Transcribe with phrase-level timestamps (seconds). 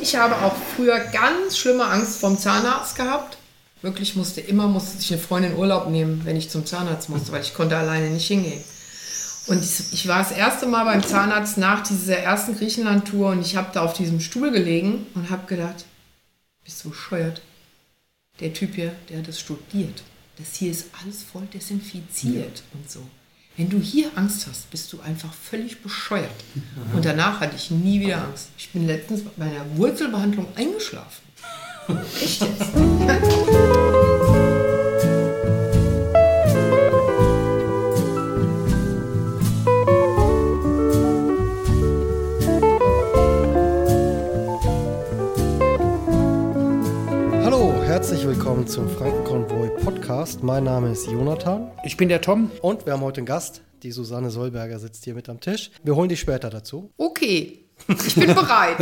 [0.00, 3.36] Ich habe auch früher ganz schlimme Angst vom Zahnarzt gehabt.
[3.82, 7.42] Wirklich musste immer musste ich eine Freundin Urlaub nehmen, wenn ich zum Zahnarzt musste, weil
[7.42, 8.62] ich konnte alleine nicht hingehen.
[9.46, 13.70] Und ich war das erste Mal beim Zahnarzt nach dieser ersten Griechenland-Tour und ich habe
[13.72, 15.84] da auf diesem Stuhl gelegen und habe gedacht,
[16.64, 17.40] bist du bescheuert?
[18.40, 20.02] Der Typ hier, der hat das studiert.
[20.38, 22.78] Das hier ist alles voll desinfiziert ja.
[22.78, 23.02] und so.
[23.60, 26.30] Wenn du hier Angst hast, bist du einfach völlig bescheuert.
[26.54, 26.96] Aha.
[26.96, 28.48] Und danach hatte ich nie wieder Angst.
[28.56, 31.20] Ich bin letztens bei einer Wurzelbehandlung eingeschlafen.
[32.22, 32.70] Echt jetzt?
[48.00, 50.42] Herzlich willkommen zum Frankenkonvoi Podcast.
[50.42, 51.70] Mein Name ist Jonathan.
[51.84, 52.50] Ich bin der Tom.
[52.62, 53.60] Und wir haben heute einen Gast.
[53.82, 55.70] Die Susanne Solberger sitzt hier mit am Tisch.
[55.82, 56.90] Wir holen dich später dazu.
[56.96, 57.58] Okay.
[58.06, 58.78] Ich bin bereit.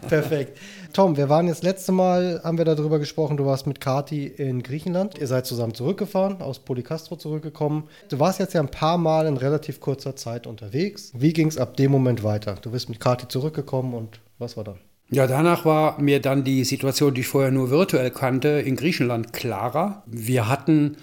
[0.08, 0.58] Perfekt.
[0.92, 4.64] Tom, wir waren jetzt letzte Mal, haben wir darüber gesprochen, du warst mit Kati in
[4.64, 5.16] Griechenland.
[5.18, 7.84] Ihr seid zusammen zurückgefahren, aus Polycastro zurückgekommen.
[8.08, 11.12] Du warst jetzt ja ein paar Mal in relativ kurzer Zeit unterwegs.
[11.14, 12.56] Wie ging es ab dem Moment weiter?
[12.60, 14.80] Du bist mit Kati zurückgekommen und was war dann?
[15.10, 19.32] Ja, danach war mir dann die Situation, die ich vorher nur virtuell kannte, in Griechenland
[19.32, 20.02] klarer.
[20.06, 20.96] Wir hatten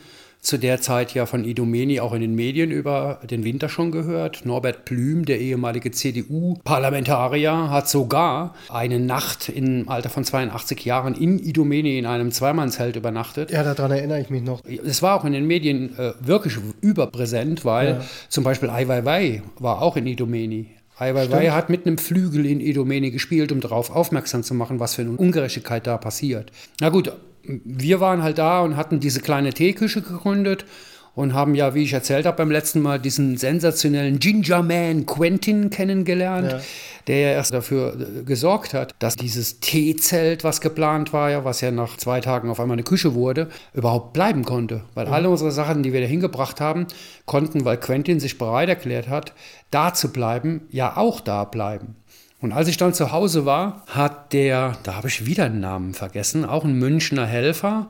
[0.46, 4.46] zu der Zeit ja von Idomeni auch in den Medien über den Winter schon gehört.
[4.46, 11.40] Norbert Blüm, der ehemalige CDU-Parlamentarier, hat sogar eine Nacht im Alter von 82 Jahren in
[11.40, 13.50] Idomeni in einem Zweimannzelt übernachtet.
[13.50, 14.62] Ja, daran erinnere ich mich noch.
[14.66, 18.02] Es war auch in den Medien äh, wirklich überpräsent, weil ja.
[18.30, 20.75] zum Beispiel Ai Weiwei war auch in Idomeni.
[20.98, 24.96] Ai Weiwei hat mit einem Flügel in Idomeni gespielt, um darauf aufmerksam zu machen, was
[24.96, 26.52] für eine Ungerechtigkeit da passiert.
[26.80, 27.12] Na gut,
[27.44, 30.66] wir waren halt da und hatten diese kleine Teeküche gegründet
[31.16, 35.70] und haben ja, wie ich erzählt habe beim letzten Mal, diesen sensationellen Ginger Man Quentin
[35.70, 36.60] kennengelernt, ja.
[37.08, 41.62] der ja erst dafür äh, gesorgt hat, dass dieses Teezelt, was geplant war, ja, was
[41.62, 44.82] ja nach zwei Tagen auf einmal eine Küche wurde, überhaupt bleiben konnte.
[44.94, 45.14] Weil mhm.
[45.14, 46.88] alle unsere Sachen, die wir da hingebracht haben,
[47.26, 49.34] konnten, weil Quentin sich bereit erklärt hat,
[49.72, 51.96] da zu bleiben, ja auch da bleiben.
[52.42, 55.94] Und als ich dann zu Hause war, hat der, da habe ich wieder einen Namen
[55.94, 57.90] vergessen, auch ein Münchner Helfer,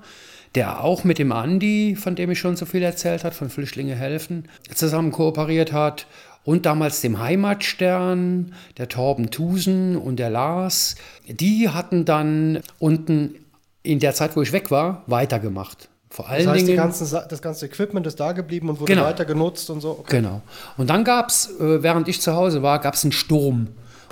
[0.56, 3.96] der auch mit dem Andi, von dem ich schon so viel erzählt habe, von Flüchtlinge
[3.96, 6.08] helfen, zusammen kooperiert hat.
[6.44, 10.96] Und damals dem Heimatstern, der Torben Thusen und der Lars.
[11.28, 13.36] Die hatten dann unten
[13.82, 15.90] in der Zeit, wo ich weg war, weitergemacht.
[16.10, 16.78] Vor allen das heißt, Dingen.
[16.78, 19.06] Ganzen, das ganze Equipment ist da geblieben und wurde genau.
[19.06, 19.92] weiter genutzt und so.
[20.00, 20.18] Okay.
[20.18, 20.42] Genau.
[20.78, 23.70] Und dann gab es, äh, während ich zu Hause war, gab es einen Sturm.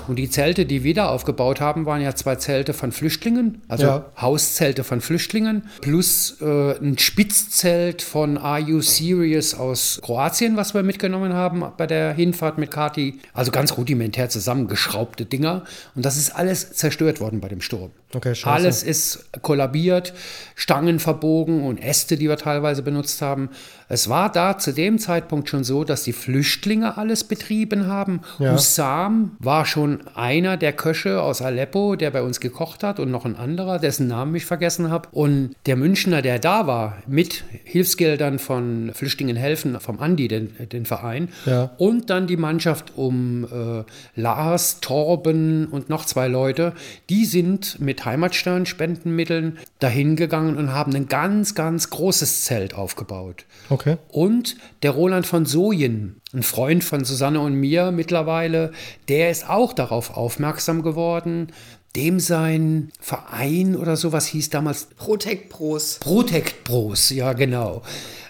[0.08, 3.86] Und die Zelte, die wir da aufgebaut haben, waren ja zwei Zelte von Flüchtlingen, also
[3.86, 4.06] ja.
[4.20, 10.84] Hauszelte von Flüchtlingen, plus äh, ein Spitzzelt von Are You Serious aus Kroatien, was wir
[10.84, 13.20] mitgenommen haben bei der Hinfahrt mit Kati.
[13.34, 15.64] Also ganz rudimentär zusammengeschraubte Dinger.
[15.96, 17.92] Und das ist alles zerstört worden bei dem Sturm.
[18.16, 20.14] Okay, Alles ist kollabiert,
[20.56, 23.50] Stangen verbogen und Äste, die wir teilweise benutzt haben.
[23.90, 28.22] Es war da zu dem Zeitpunkt schon so, dass die Flüchtlinge alles betrieben haben.
[28.40, 28.54] Ja.
[28.54, 33.26] Hussam war schon einer der Köche aus Aleppo, der bei uns gekocht hat und noch
[33.26, 35.10] ein anderer, dessen Namen ich vergessen habe.
[35.12, 40.86] Und der Münchner, der da war, mit Hilfsgeldern von Flüchtlingen helfen, vom Andi, den, den
[40.86, 41.72] Verein, ja.
[41.78, 46.74] und dann die Mannschaft um äh, Lars, Torben und noch zwei Leute,
[47.10, 53.46] die sind mit Heimatstern-Spendenmitteln dahin gegangen und haben ein ganz, ganz großes Zelt aufgebaut.
[53.70, 53.98] Okay.
[54.10, 58.72] Und der Roland von Sojen, ein Freund von Susanne und mir mittlerweile,
[59.08, 61.52] der ist auch darauf aufmerksam geworden,
[61.96, 66.00] dem sein Verein oder sowas hieß damals Protect Pros.
[66.00, 67.84] Protect Pros, ja genau.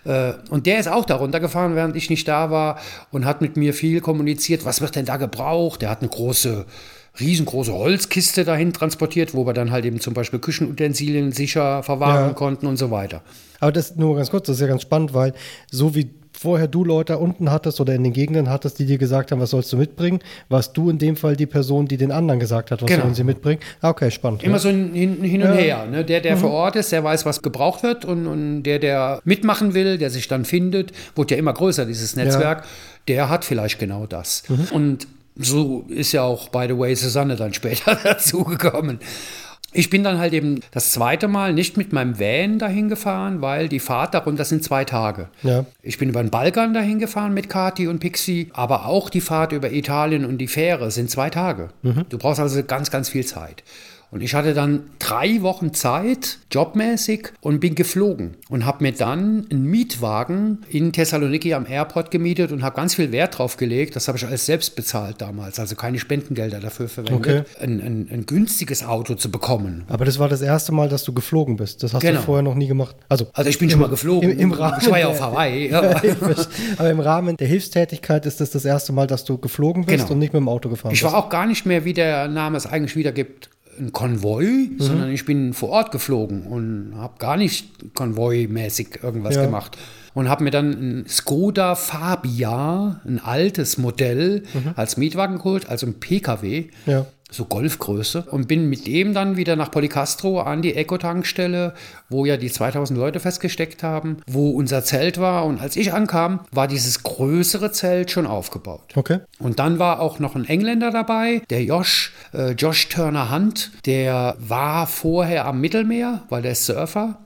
[0.03, 2.79] Äh, und der ist auch da runtergefahren, während ich nicht da war
[3.11, 4.65] und hat mit mir viel kommuniziert.
[4.65, 5.81] Was wird denn da gebraucht?
[5.81, 6.65] Der hat eine große
[7.19, 12.33] riesengroße Holzkiste dahin transportiert, wo wir dann halt eben zum Beispiel Küchenutensilien sicher verwahren ja.
[12.33, 13.21] konnten und so weiter.
[13.59, 15.33] Aber das nur ganz kurz, das ist ja ganz spannend, weil
[15.71, 19.31] so wie vorher du Leute unten hattest oder in den Gegenden hattest, die dir gesagt
[19.31, 20.19] haben, was sollst du mitbringen,
[20.49, 23.03] warst du in dem Fall die Person, die den anderen gesagt hat, was genau.
[23.03, 23.61] sollen sie mitbringen.
[23.81, 24.43] Ah, okay, spannend.
[24.43, 24.59] Immer ja.
[24.59, 25.53] so hin, hin und ja.
[25.53, 25.85] her.
[25.85, 26.03] Ne?
[26.03, 26.39] Der, der mhm.
[26.39, 30.09] vor Ort ist, der weiß, was gebraucht wird und, und der, der mitmachen will, der
[30.09, 32.65] sich dann findet, wurde ja immer größer, dieses Netzwerk, ja.
[33.07, 34.43] der hat vielleicht genau das.
[34.49, 34.67] Mhm.
[34.71, 38.99] Und so ist ja auch, by the way, Susanne dann später dazugekommen.
[39.75, 43.67] Ich bin dann halt eben das zweite Mal nicht mit meinem Van dahin gefahren, weil
[43.67, 45.29] die Fahrt darunter sind zwei Tage.
[45.41, 45.65] Ja.
[45.81, 49.51] Ich bin über den Balkan dahin gefahren mit Kati und Pixie, aber auch die Fahrt
[49.51, 51.69] über Italien und die Fähre sind zwei Tage.
[51.81, 52.05] Mhm.
[52.09, 53.63] Du brauchst also ganz, ganz viel Zeit.
[54.13, 59.47] Und ich hatte dann drei Wochen Zeit, jobmäßig, und bin geflogen und habe mir dann
[59.51, 63.95] einen Mietwagen in Thessaloniki am Airport gemietet und habe ganz viel Wert drauf gelegt.
[63.95, 67.41] Das habe ich alles selbst bezahlt damals, also keine Spendengelder dafür verwendet, Okay.
[67.59, 69.83] ein, ein, ein günstiges Auto zu bekommen.
[69.87, 71.81] Aber das war das erste Mal, dass du geflogen bist.
[71.81, 72.19] Das hast Genau.
[72.19, 72.95] du vorher noch nie gemacht.
[73.09, 74.29] Also, Also ich bin schon mal geflogen.
[74.31, 75.69] im- im Rahmen ich war ja auf Hawaii.
[75.71, 75.81] Ja.
[76.77, 80.11] aber im Rahmen der Hilfstätigkeit ist das das erste Mal, dass du geflogen bist Genau.
[80.13, 81.11] und nicht mit dem Auto gefahren Ich bist.
[81.11, 83.49] war auch gar nicht mehr, wie der Name es eigentlich wiedergibt,
[83.79, 84.75] ein Konvoi, Mhm.
[84.79, 89.45] sondern ich bin vor Ort geflogen und habe gar nicht konvoimäßig irgendwas Ja.
[89.45, 89.77] gemacht.
[90.13, 94.43] Und habe mir dann ein Skoda Fabia, ein altes Modell,
[94.75, 96.91] als Mietwagen geholt, also ein PKW, Mhm.
[96.91, 97.05] Ja.
[97.33, 98.25] So Golfgröße.
[98.29, 101.73] Und bin mit dem dann wieder nach Policastro an die Eco-Tankstelle,
[102.09, 105.45] wo ja die 2000 Leute festgesteckt haben, wo unser Zelt war.
[105.45, 108.93] Und als ich ankam, war dieses größere Zelt schon aufgebaut.
[108.95, 109.19] Okay.
[109.39, 114.35] Und dann war auch noch ein Engländer dabei, der Josh, äh, Josh Turner Hunt, der
[114.39, 117.17] war vorher am Mittelmeer, weil der ist Surfer.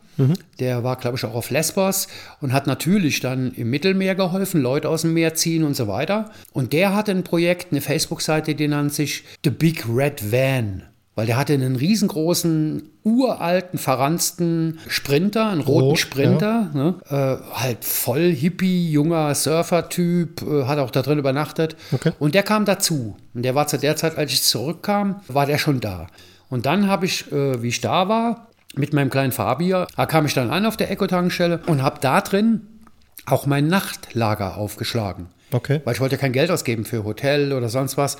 [0.60, 2.08] Der war, glaube ich, auch auf Lesbos
[2.42, 6.32] und hat natürlich dann im Mittelmeer geholfen, Leute aus dem Meer ziehen und so weiter.
[6.54, 10.84] Und der hatte ein Projekt, eine Facebook-Seite, die nannte sich The Big Red Van.
[11.18, 16.96] Weil der hatte einen riesengroßen, uralten, verranzten Sprinter, einen roten Rot, Sprinter, ne?
[17.10, 21.76] äh, halt voll hippie, junger Surfer-Typ, äh, hat auch da drin übernachtet.
[21.92, 22.12] Okay.
[22.20, 23.18] Und der kam dazu.
[23.34, 26.06] Und der war zu der Zeit, als ich zurückkam, war der schon da.
[26.50, 28.47] Und dann habe ich, äh, wie ich da war,
[28.78, 32.22] mit meinem kleinen Fabia, da kam ich dann an auf der Eco-Tankstelle und habe da
[32.22, 32.62] drin
[33.26, 35.28] auch mein Nachtlager aufgeschlagen.
[35.52, 35.82] Okay.
[35.84, 38.18] Weil ich wollte kein Geld ausgeben für Hotel oder sonst was.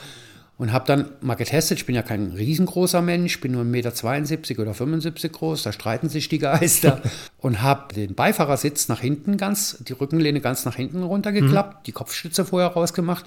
[0.58, 4.62] Und habe dann mal getestet, ich bin ja kein riesengroßer Mensch, bin nur 1,72 Meter
[4.64, 7.00] oder 75 groß, da streiten sich die Geister.
[7.38, 12.44] und habe den Beifahrersitz nach hinten ganz, die Rückenlehne ganz nach hinten runtergeklappt, die Kopfstütze
[12.44, 13.26] vorher rausgemacht.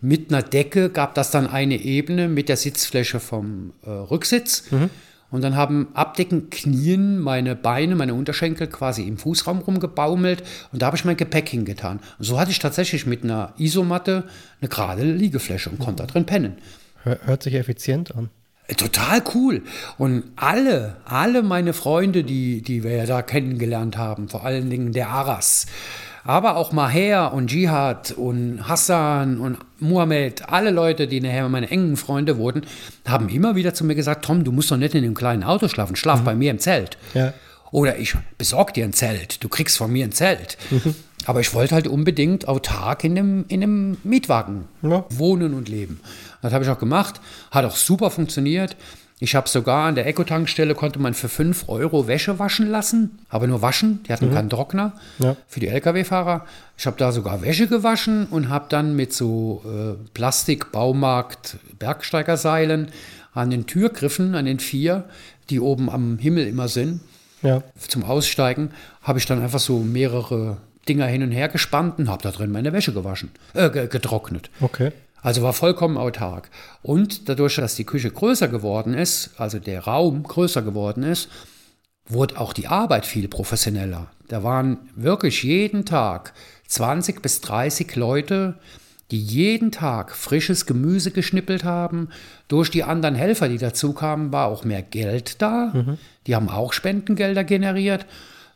[0.00, 4.64] Mit einer Decke gab das dann eine Ebene mit der Sitzfläche vom äh, Rücksitz.
[5.32, 10.86] Und dann haben abdeckend Knien meine Beine, meine Unterschenkel quasi im Fußraum rumgebaumelt und da
[10.86, 11.98] habe ich mein Gepäck hingetan.
[12.18, 14.24] Und so hatte ich tatsächlich mit einer Isomatte
[14.60, 16.58] eine gerade Liegefläche und konnte da drin pennen.
[17.02, 18.30] Hör, hört sich effizient an.
[18.68, 19.62] Äh, Total cool.
[19.98, 24.92] Und alle, alle meine Freunde, die, die wir ja da kennengelernt haben, vor allen Dingen
[24.92, 25.66] der Aras,
[26.24, 31.96] aber auch Maher und Jihad und Hassan und Muhammad, alle Leute, die nachher meine engen
[31.96, 32.62] Freunde wurden,
[33.06, 35.68] haben immer wieder zu mir gesagt, Tom, du musst doch nicht in dem kleinen Auto
[35.68, 36.96] schlafen, schlaf bei mir im Zelt.
[37.14, 37.32] Ja.
[37.72, 40.58] Oder ich besorg dir ein Zelt, du kriegst von mir ein Zelt.
[41.24, 45.04] Aber ich wollte halt unbedingt autark in einem, in einem Mietwagen Ja.
[45.08, 46.00] wohnen und leben.
[46.42, 47.20] Das habe ich auch gemacht,
[47.50, 48.76] hat auch super funktioniert.
[49.24, 53.46] Ich habe sogar an der Eco-Tankstelle konnte man für 5 Euro Wäsche waschen lassen, aber
[53.46, 55.36] nur waschen, die hatten keinen Trockner Ja.
[55.46, 56.44] für die Lkw-Fahrer.
[56.76, 62.88] Ich habe da sogar Wäsche gewaschen und habe dann mit so äh, Plastik-Baumarkt-Bergsteigerseilen
[63.32, 65.04] an den Türgriffen, an den vier,
[65.50, 66.98] die oben am Himmel immer sind,
[67.42, 67.62] Ja.
[67.78, 68.72] zum Aussteigen,
[69.02, 70.56] habe ich dann einfach so mehrere
[70.88, 74.50] Dinger hin und her gespannt und habe da drin meine Wäsche gewaschen, äh, ge- getrocknet.
[74.60, 74.90] Okay.
[75.22, 76.50] Also war vollkommen autark.
[76.82, 81.28] Und dadurch, dass die Küche größer geworden ist, also der Raum größer geworden ist,
[82.06, 84.08] wurde auch die Arbeit viel professioneller.
[84.28, 86.34] Da waren wirklich jeden Tag
[86.66, 88.58] 20 bis 30 Leute,
[89.12, 92.08] die jeden Tag frisches Gemüse geschnippelt haben.
[92.48, 95.72] Durch die anderen Helfer, die dazu kamen, war auch mehr Geld da.
[96.26, 98.06] Die haben auch Spendengelder generiert,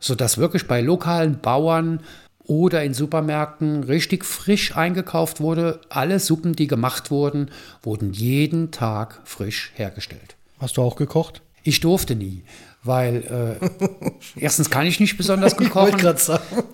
[0.01, 2.01] sodass wirklich bei lokalen Bauern
[2.47, 5.81] oder in Supermärkten richtig frisch eingekauft wurde.
[5.89, 7.51] Alle Suppen, die gemacht wurden,
[7.83, 10.37] wurden jeden Tag frisch hergestellt.
[10.59, 11.43] Hast du auch gekocht?
[11.63, 12.45] Ich durfte nie,
[12.85, 14.11] weil äh,
[14.41, 16.01] erstens kann ich nicht besonders gut kochen.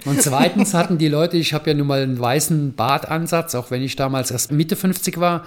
[0.05, 3.83] Und zweitens hatten die Leute, ich habe ja nun mal einen weißen Bartansatz, auch wenn
[3.83, 5.45] ich damals erst Mitte 50 war,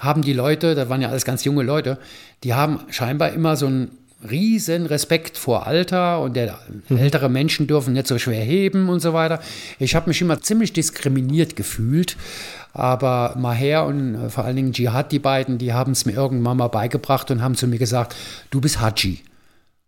[0.00, 1.98] haben die Leute, da waren ja alles ganz junge Leute,
[2.42, 3.98] die haben scheinbar immer so einen
[4.30, 9.12] riesen Respekt vor Alter und der ältere Menschen dürfen nicht so schwer heben und so
[9.12, 9.40] weiter.
[9.78, 12.16] Ich habe mich immer ziemlich diskriminiert gefühlt,
[12.72, 16.56] aber Maher und äh, vor allen Dingen Jihad, die beiden, die haben es mir irgendwann
[16.56, 18.14] mal beigebracht und haben zu mir gesagt,
[18.50, 19.20] du bist Haji.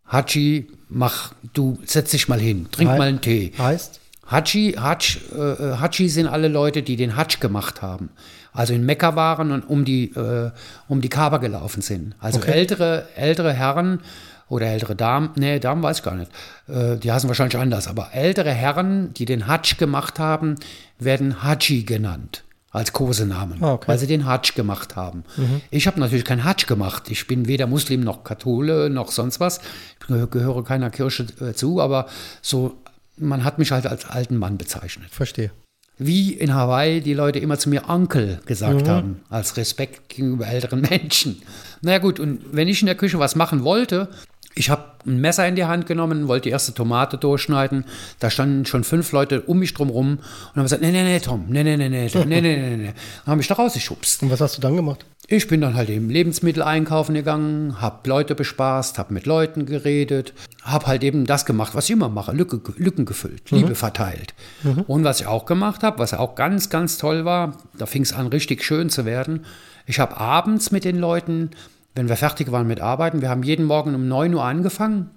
[0.07, 3.53] Haji, mach, du setz dich mal hin, trink Hei- mal einen Tee.
[3.59, 4.01] Heißt?
[4.31, 8.09] Haji, Hajj, äh, Haji sind alle Leute, die den Hajj gemacht haben.
[8.55, 10.51] Also in Mekka waren und um die, äh,
[10.89, 12.15] um die Kaaba gelaufen sind.
[12.21, 14.01] Also ältere, ältere Herren
[14.49, 16.31] oder ältere Damen, nee, Damen weiß ich gar nicht.
[16.69, 17.89] Äh, die heißen wahrscheinlich anders.
[17.89, 20.55] Aber ältere Herren, die den Hajj gemacht haben,
[20.99, 22.45] werden Haji genannt.
[22.71, 23.87] Als Kosenamen, Ah, okay.
[23.87, 25.23] weil sie den Hajj gemacht haben.
[25.71, 27.05] Ich habe natürlich keinen Hajj gemacht.
[27.09, 29.61] Ich bin weder Muslim noch Kathole noch sonst was.
[30.01, 32.07] Ich gehö- gehöre keiner Kirche äh, zu, aber
[32.43, 32.75] so,
[33.17, 35.09] man hat mich halt als alten Mann bezeichnet.
[35.13, 35.53] Verstehe.
[35.97, 38.89] Wie in Hawaii die Leute immer zu mir Onkel gesagt mhm.
[38.89, 41.43] haben, als Respekt gegenüber älteren Menschen.
[41.83, 44.09] Naja gut, und wenn ich in der Küche was machen wollte,
[44.55, 47.85] ich habe ein Messer in die Hand genommen, wollte die erste Tomate durchschneiden.
[48.21, 51.21] Da standen schon fünf Leute um mich drum rum und haben gesagt, nee, nee, nee,
[51.21, 52.93] Tom, nee, nee, nee, nee, Tom, nee, nee, nee, nee.
[53.25, 54.23] Dann habe ich da rausgeschubst.
[54.23, 55.05] Und was hast du dann gemacht?
[55.27, 60.35] Ich bin dann halt eben Lebensmittel einkaufen gegangen, habe Leute bespaßt, habe mit Leuten geredet,
[60.63, 63.59] habe halt eben das gemacht, was ich immer mache, Lücke, Lücken gefüllt, mhm.
[63.59, 64.35] Liebe verteilt.
[64.63, 64.83] Mhm.
[64.83, 68.13] Und was ich auch gemacht habe, was auch ganz, ganz toll war, da fing es
[68.13, 69.47] an, richtig schön zu werden.
[69.87, 71.51] Ich habe abends mit den Leuten
[71.95, 73.23] wenn wir fertig waren mit Arbeiten.
[73.23, 75.11] Wir haben jeden Morgen um 9 Uhr angefangen.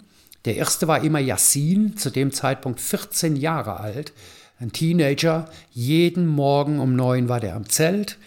[0.45, 4.13] Der erste war immer Yassin, zu dem Zeitpunkt 14 Jahre alt,
[4.59, 5.49] ein Teenager.
[5.71, 8.17] Jeden Morgen um 9 war der am Zelt.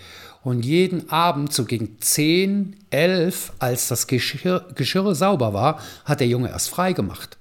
[0.43, 6.29] Und jeden Abend, so gegen 10, 11, als das Geschirr, Geschirr sauber war, hat der
[6.29, 7.37] Junge erst frei gemacht.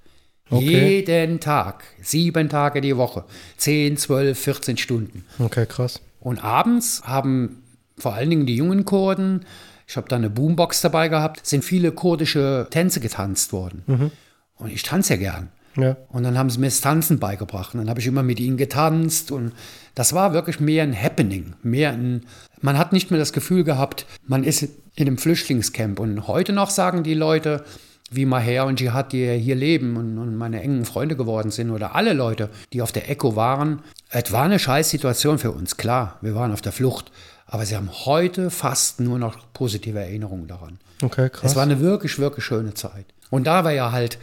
[0.49, 0.95] Okay.
[0.95, 3.23] Jeden Tag, sieben Tage die Woche,
[3.57, 5.23] 10, 12, 14 Stunden.
[5.37, 6.01] Okay, krass.
[6.19, 7.63] Und abends haben
[7.97, 9.45] vor allen Dingen die jungen Kurden
[9.89, 13.81] ich habe da eine Boombox dabei gehabt, sind viele kurdische Tänze getanzt worden.
[13.87, 14.11] Mhm.
[14.57, 15.49] Und ich tanze ja gern.
[15.75, 15.97] Ja.
[16.09, 17.73] Und dann haben sie mir das Tanzen beigebracht.
[17.73, 19.31] Und dann habe ich immer mit ihnen getanzt.
[19.31, 19.51] Und
[19.95, 21.55] das war wirklich mehr ein Happening.
[21.63, 22.21] Mehr ein,
[22.61, 25.99] man hat nicht mehr das Gefühl gehabt, man ist in einem Flüchtlingscamp.
[25.99, 27.63] Und heute noch sagen die Leute,
[28.11, 31.95] wie Maher und Jihad, die hier leben und, und, meine engen Freunde geworden sind, oder
[31.95, 33.81] alle Leute, die auf der Echo waren,
[34.11, 36.19] es war eine scheiß Situation für uns, klar.
[36.21, 37.11] Wir waren auf der Flucht.
[37.49, 40.79] Aber sie haben heute fast nur noch positive Erinnerungen daran.
[41.01, 41.51] Okay, krass.
[41.51, 43.05] Es war eine wirklich, wirklich schöne Zeit.
[43.31, 44.19] Und da wir ja halt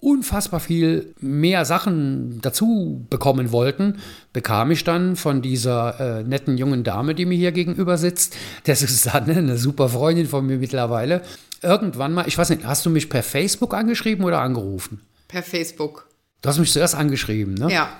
[0.00, 3.98] unfassbar viel mehr Sachen dazu bekommen wollten,
[4.32, 8.34] bekam ich dann von dieser äh, netten jungen Dame, die mir hier gegenüber sitzt,
[8.66, 11.20] der Susanne, eine super Freundin von mir mittlerweile,
[11.62, 15.00] irgendwann mal, ich weiß nicht, hast du mich per Facebook angeschrieben oder angerufen?
[15.28, 16.08] Per Facebook.
[16.40, 17.70] Du hast mich zuerst angeschrieben, ne?
[17.70, 17.90] Ja.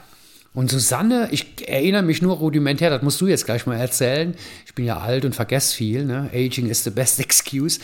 [0.53, 4.35] Und Susanne, ich erinnere mich nur rudimentär, das musst du jetzt gleich mal erzählen.
[4.67, 6.29] Ich bin ja alt und vergesse viel, ne?
[6.35, 7.79] Aging is the best excuse.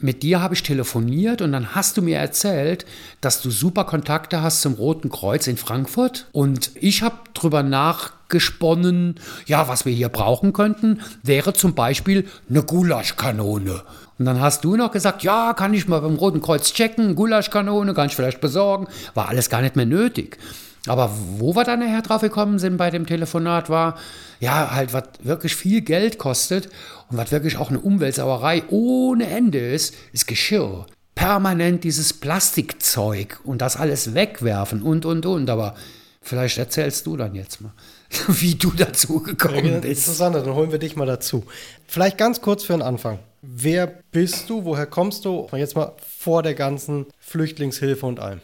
[0.00, 2.86] Mit dir habe ich telefoniert und dann hast du mir erzählt,
[3.20, 6.26] dass du super Kontakte hast zum Roten Kreuz in Frankfurt.
[6.32, 12.62] Und ich habe drüber nachgesponnen, ja, was wir hier brauchen könnten, wäre zum Beispiel eine
[12.62, 13.82] Gulaschkanone.
[14.18, 17.94] Und dann hast du noch gesagt, ja, kann ich mal beim Roten Kreuz checken, Gulaschkanone,
[17.94, 18.88] kann ich vielleicht besorgen.
[19.14, 20.38] War alles gar nicht mehr nötig.
[20.86, 23.98] Aber wo wir dann nachher drauf gekommen sind bei dem Telefonat war,
[24.40, 26.66] ja, halt, was wirklich viel Geld kostet
[27.10, 30.86] und was wirklich auch eine Umweltsauerei ohne Ende ist, ist Geschirr.
[31.14, 35.50] Permanent dieses Plastikzeug und das alles wegwerfen und, und, und.
[35.50, 35.74] Aber
[36.22, 37.72] vielleicht erzählst du dann jetzt mal,
[38.28, 40.06] wie du dazu gekommen ja, bist.
[40.06, 41.44] Susanne, dann holen wir dich mal dazu.
[41.86, 43.18] Vielleicht ganz kurz für den Anfang.
[43.42, 44.64] Wer bist du?
[44.64, 45.48] Woher kommst du?
[45.52, 48.40] Jetzt mal vor der ganzen Flüchtlingshilfe und allem.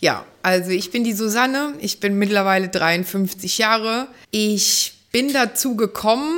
[0.00, 4.08] Ja, also ich bin die Susanne, ich bin mittlerweile 53 Jahre.
[4.30, 6.34] Ich bin dazu gekommen,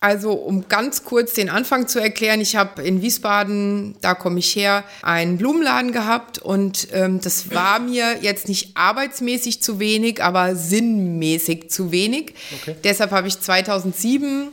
[0.00, 4.54] also um ganz kurz den Anfang zu erklären, ich habe in Wiesbaden, da komme ich
[4.54, 10.54] her, einen Blumenladen gehabt und ähm, das war mir jetzt nicht arbeitsmäßig zu wenig, aber
[10.54, 12.34] sinnmäßig zu wenig.
[12.60, 12.76] Okay.
[12.84, 14.48] Deshalb habe ich 2007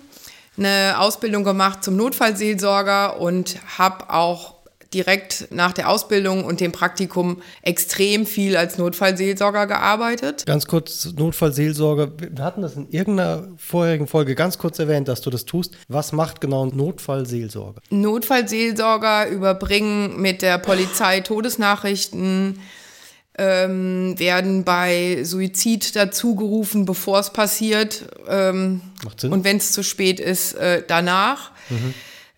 [0.58, 4.53] eine Ausbildung gemacht zum Notfallseelsorger und habe auch
[4.94, 10.46] direkt nach der Ausbildung und dem Praktikum extrem viel als Notfallseelsorger gearbeitet.
[10.46, 15.30] Ganz kurz, Notfallseelsorger, wir hatten das in irgendeiner vorherigen Folge ganz kurz erwähnt, dass du
[15.30, 15.76] das tust.
[15.88, 17.82] Was macht genau Notfallseelsorger?
[17.90, 22.60] Notfallseelsorger überbringen mit der Polizei Todesnachrichten,
[23.36, 28.06] ähm, werden bei Suizid dazugerufen, bevor es passiert.
[28.28, 29.34] Ähm, Macht Sinn.
[29.34, 31.52] Und wenn es zu spät ist, äh, danach.
[31.70, 31.94] Mhm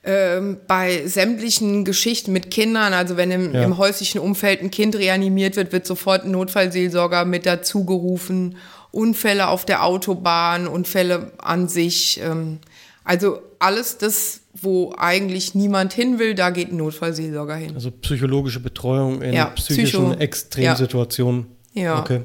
[0.05, 3.63] ähm, bei sämtlichen Geschichten mit Kindern, also wenn im, ja.
[3.63, 8.57] im, häuslichen Umfeld ein Kind reanimiert wird, wird sofort ein Notfallseelsorger mit dazu gerufen.
[8.91, 12.21] Unfälle auf der Autobahn, Unfälle an sich.
[12.23, 12.59] Ähm,
[13.03, 17.73] also alles das, wo eigentlich niemand hin will, da geht ein Notfallseelsorger hin.
[17.73, 21.47] Also psychologische Betreuung in ja, psychischen Psycho, Extremsituationen.
[21.73, 21.83] Ja.
[21.83, 21.99] ja.
[21.99, 22.21] Okay.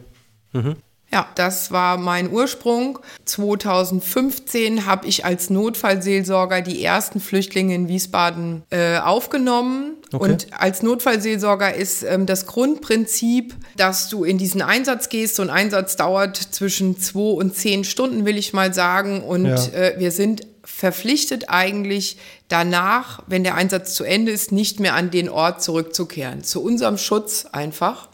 [0.53, 0.77] Mhm.
[1.13, 3.01] Ja, das war mein Ursprung.
[3.25, 9.97] 2015 habe ich als Notfallseelsorger die ersten Flüchtlinge in Wiesbaden äh, aufgenommen.
[10.13, 10.25] Okay.
[10.25, 15.35] Und als Notfallseelsorger ist ähm, das Grundprinzip, dass du in diesen Einsatz gehst.
[15.35, 19.23] So ein Einsatz dauert zwischen zwei und zehn Stunden, will ich mal sagen.
[19.23, 19.57] Und ja.
[19.73, 25.11] äh, wir sind verpflichtet eigentlich danach, wenn der Einsatz zu Ende ist, nicht mehr an
[25.11, 26.45] den Ort zurückzukehren.
[26.45, 28.10] Zu unserem Schutz einfach.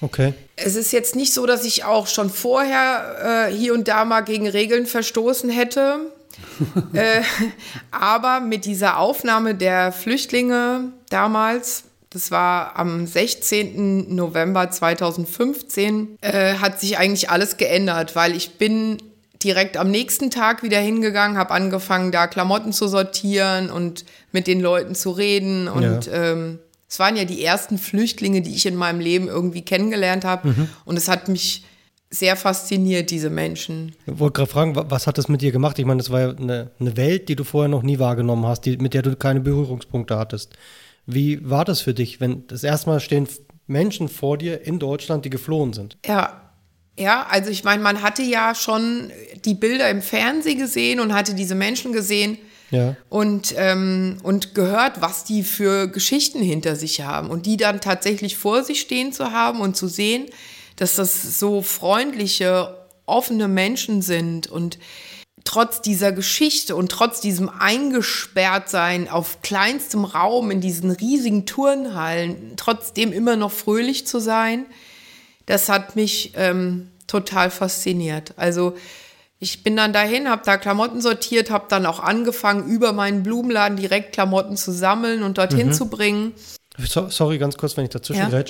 [0.00, 0.34] Okay.
[0.56, 4.20] Es ist jetzt nicht so, dass ich auch schon vorher äh, hier und da mal
[4.20, 6.12] gegen Regeln verstoßen hätte.
[6.92, 7.22] äh,
[7.90, 14.14] aber mit dieser Aufnahme der Flüchtlinge damals, das war am 16.
[14.14, 18.98] November 2015, äh, hat sich eigentlich alles geändert, weil ich bin
[19.42, 24.60] direkt am nächsten Tag wieder hingegangen, habe angefangen, da Klamotten zu sortieren und mit den
[24.60, 25.68] Leuten zu reden.
[25.68, 26.12] Und ja.
[26.12, 30.48] ähm, es waren ja die ersten Flüchtlinge, die ich in meinem Leben irgendwie kennengelernt habe.
[30.48, 30.68] Mhm.
[30.84, 31.64] Und es hat mich
[32.10, 33.92] sehr fasziniert, diese Menschen.
[34.06, 35.78] Ich wollte gerade fragen, was hat das mit dir gemacht?
[35.78, 38.62] Ich meine, das war ja eine, eine Welt, die du vorher noch nie wahrgenommen hast,
[38.62, 40.54] die, mit der du keine Berührungspunkte hattest.
[41.06, 43.28] Wie war das für dich, wenn das erste Mal stehen
[43.66, 45.98] Menschen vor dir in Deutschland, die geflohen sind?
[46.06, 46.40] Ja,
[46.98, 49.10] ja, also ich meine, man hatte ja schon
[49.44, 52.38] die Bilder im Fernsehen gesehen und hatte diese Menschen gesehen
[52.70, 52.96] ja.
[53.08, 58.36] und, ähm, und gehört, was die für Geschichten hinter sich haben und die dann tatsächlich
[58.36, 60.26] vor sich stehen zu haben und zu sehen,
[60.76, 64.78] dass das so freundliche, offene Menschen sind und
[65.44, 73.12] trotz dieser Geschichte und trotz diesem Eingesperrtsein auf kleinstem Raum in diesen riesigen Turnhallen, trotzdem
[73.12, 74.66] immer noch fröhlich zu sein,
[75.46, 78.34] das hat mich ähm, total fasziniert.
[78.36, 78.76] Also
[79.38, 83.76] ich bin dann dahin, habe da Klamotten sortiert, habe dann auch angefangen, über meinen Blumenladen
[83.76, 85.72] direkt Klamotten zu sammeln und dorthin mhm.
[85.72, 86.32] zu bringen.
[86.78, 88.44] So, sorry, ganz kurz, wenn ich dazwischen ja.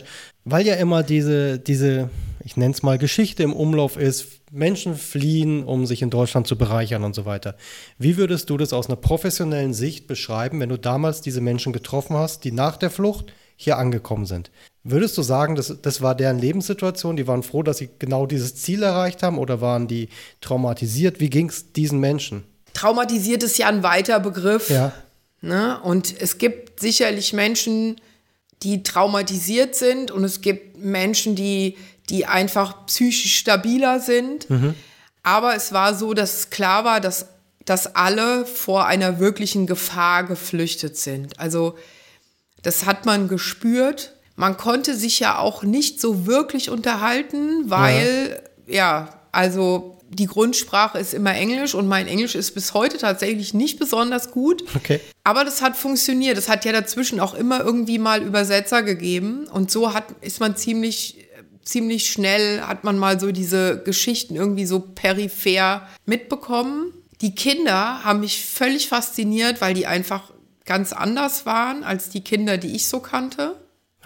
[0.45, 2.11] Weil ja immer diese, diese,
[2.45, 6.57] ich nenne es mal Geschichte im Umlauf ist, Menschen fliehen, um sich in Deutschland zu
[6.57, 7.57] bereichern und so weiter.
[7.99, 12.17] Wie würdest du das aus einer professionellen Sicht beschreiben, wenn du damals diese Menschen getroffen
[12.17, 14.51] hast, die nach der Flucht hier angekommen sind?
[14.89, 17.17] Würdest du sagen, das, das war deren Lebenssituation?
[17.17, 20.09] Die waren froh, dass sie genau dieses Ziel erreicht haben oder waren die
[20.41, 21.19] traumatisiert?
[21.19, 22.45] Wie ging es diesen Menschen?
[22.73, 24.71] Traumatisiert ist ja ein weiter Begriff.
[24.71, 24.93] Ja.
[25.41, 25.81] Ne?
[25.83, 27.97] Und es gibt sicherlich Menschen,
[28.63, 31.77] die traumatisiert sind und es gibt Menschen, die,
[32.09, 34.49] die einfach psychisch stabiler sind.
[34.49, 34.75] Mhm.
[35.23, 37.27] Aber es war so, dass es klar war, dass,
[37.65, 41.41] dass alle vor einer wirklichen Gefahr geflüchtet sind.
[41.41, 41.77] Also
[42.63, 44.16] das hat man gespürt.
[44.37, 50.99] Man konnte sich ja auch nicht so wirklich unterhalten, weil, ja, ja also die Grundsprache
[50.99, 54.65] ist immer Englisch und mein Englisch ist bis heute tatsächlich nicht besonders gut.
[54.75, 55.01] Okay.
[55.25, 56.39] Aber das hat funktioniert.
[56.39, 60.57] Es hat ja dazwischen auch immer irgendwie mal Übersetzer gegeben und so hat, ist man
[60.57, 61.27] ziemlich
[61.67, 66.93] ziemlich schnell hat man mal so diese Geschichten irgendwie so peripher mitbekommen.
[67.21, 70.33] Die Kinder haben mich völlig fasziniert, weil die einfach
[70.65, 73.57] ganz anders waren als die Kinder, die ich so kannte.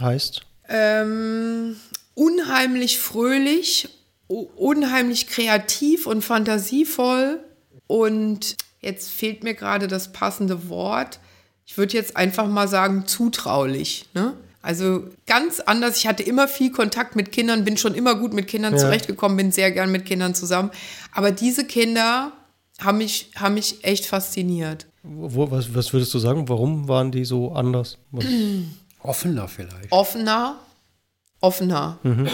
[0.00, 0.42] Heißt?
[0.68, 1.76] Ähm,
[2.14, 3.88] unheimlich fröhlich
[4.30, 7.40] unheimlich kreativ und fantasievoll
[7.86, 11.18] und jetzt fehlt mir gerade das passende Wort.
[11.66, 14.06] Ich würde jetzt einfach mal sagen, zutraulich.
[14.14, 14.34] Ne?
[14.62, 15.96] Also ganz anders.
[15.96, 18.78] Ich hatte immer viel Kontakt mit Kindern, bin schon immer gut mit Kindern ja.
[18.78, 20.70] zurechtgekommen, bin sehr gern mit Kindern zusammen.
[21.12, 22.32] Aber diese Kinder
[22.80, 24.86] haben mich, haben mich echt fasziniert.
[25.02, 26.48] Wo, was, was würdest du sagen?
[26.48, 27.98] Warum waren die so anders?
[29.02, 29.90] Offener vielleicht.
[29.90, 30.56] Offener.
[31.40, 31.98] Offener.
[32.02, 32.28] Mhm.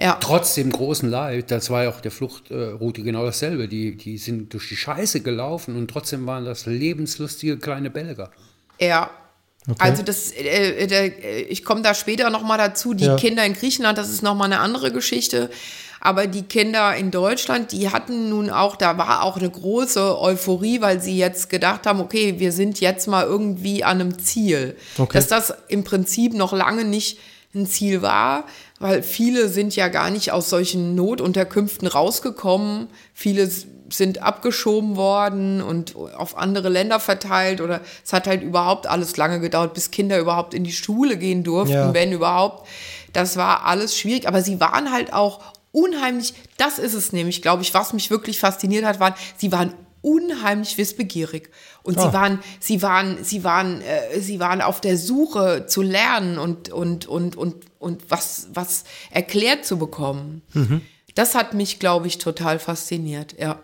[0.00, 0.14] Ja.
[0.20, 3.66] Trotz dem großen Leid, das war ja auch der Fluchtroute genau dasselbe.
[3.66, 8.30] Die, die sind durch die Scheiße gelaufen und trotzdem waren das lebenslustige kleine Belger.
[8.80, 9.10] Ja.
[9.68, 9.76] Okay.
[9.80, 12.94] Also das, äh, äh, ich komme da später noch mal dazu.
[12.94, 13.16] Die ja.
[13.16, 15.50] Kinder in Griechenland, das ist noch mal eine andere Geschichte.
[16.00, 20.80] Aber die Kinder in Deutschland, die hatten nun auch, da war auch eine große Euphorie,
[20.80, 24.76] weil sie jetzt gedacht haben, okay, wir sind jetzt mal irgendwie an einem Ziel.
[24.96, 25.18] Okay.
[25.18, 27.18] Dass das im Prinzip noch lange nicht
[27.54, 28.44] ein Ziel war,
[28.78, 32.88] weil viele sind ja gar nicht aus solchen Notunterkünften rausgekommen.
[33.14, 33.50] Viele
[33.90, 39.40] sind abgeschoben worden und auf andere Länder verteilt oder es hat halt überhaupt alles lange
[39.40, 41.94] gedauert, bis Kinder überhaupt in die Schule gehen durften, ja.
[41.94, 42.68] wenn überhaupt.
[43.14, 45.40] Das war alles schwierig, aber sie waren halt auch
[45.72, 49.74] unheimlich, das ist es nämlich, glaube ich, was mich wirklich fasziniert hat, waren, sie waren
[50.00, 51.50] unheimlich wissbegierig
[51.82, 52.02] und oh.
[52.02, 56.70] sie waren sie waren sie waren äh, sie waren auf der Suche zu lernen und
[56.70, 60.42] und und und und was was erklärt zu bekommen.
[60.52, 60.82] Mhm.
[61.14, 63.60] Das hat mich glaube ich total fasziniert, ja.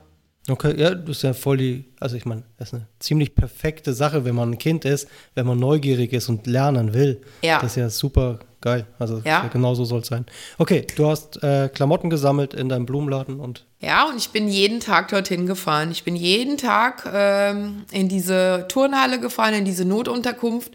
[0.48, 3.94] Okay, ja, das ist ja voll die, also ich meine, das ist eine ziemlich perfekte
[3.94, 7.22] Sache, wenn man ein Kind ist, wenn man neugierig ist und lernen will.
[7.42, 7.61] Ja.
[7.61, 8.87] Das ist ja super geil.
[8.98, 9.48] Also ja.
[9.48, 10.26] genau so soll es sein.
[10.59, 13.64] Okay, du hast äh, Klamotten gesammelt in deinem Blumenladen und.
[13.80, 15.90] Ja, und ich bin jeden Tag dorthin gefahren.
[15.90, 20.72] Ich bin jeden Tag ähm, in diese Turnhalle gefahren, in diese Notunterkunft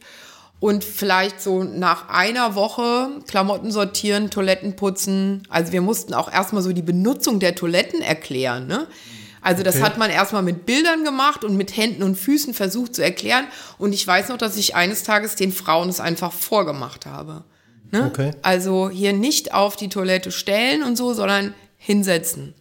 [0.59, 5.43] und vielleicht so nach einer Woche Klamotten sortieren, Toiletten putzen.
[5.49, 8.67] Also wir mussten auch erstmal so die Benutzung der Toiletten erklären.
[8.67, 8.87] Ne?
[9.41, 9.85] Also das okay.
[9.85, 13.45] hat man erstmal mit Bildern gemacht und mit Händen und Füßen versucht zu erklären.
[13.77, 17.43] Und ich weiß noch, dass ich eines Tages den Frauen es einfach vorgemacht habe.
[17.91, 18.05] Ne?
[18.05, 18.31] Okay.
[18.41, 22.53] Also hier nicht auf die Toilette stellen und so, sondern hinsetzen.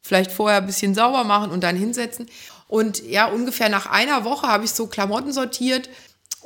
[0.00, 2.26] Vielleicht vorher ein bisschen sauber machen und dann hinsetzen.
[2.68, 5.88] Und ja, ungefähr nach einer Woche habe ich so Klamotten sortiert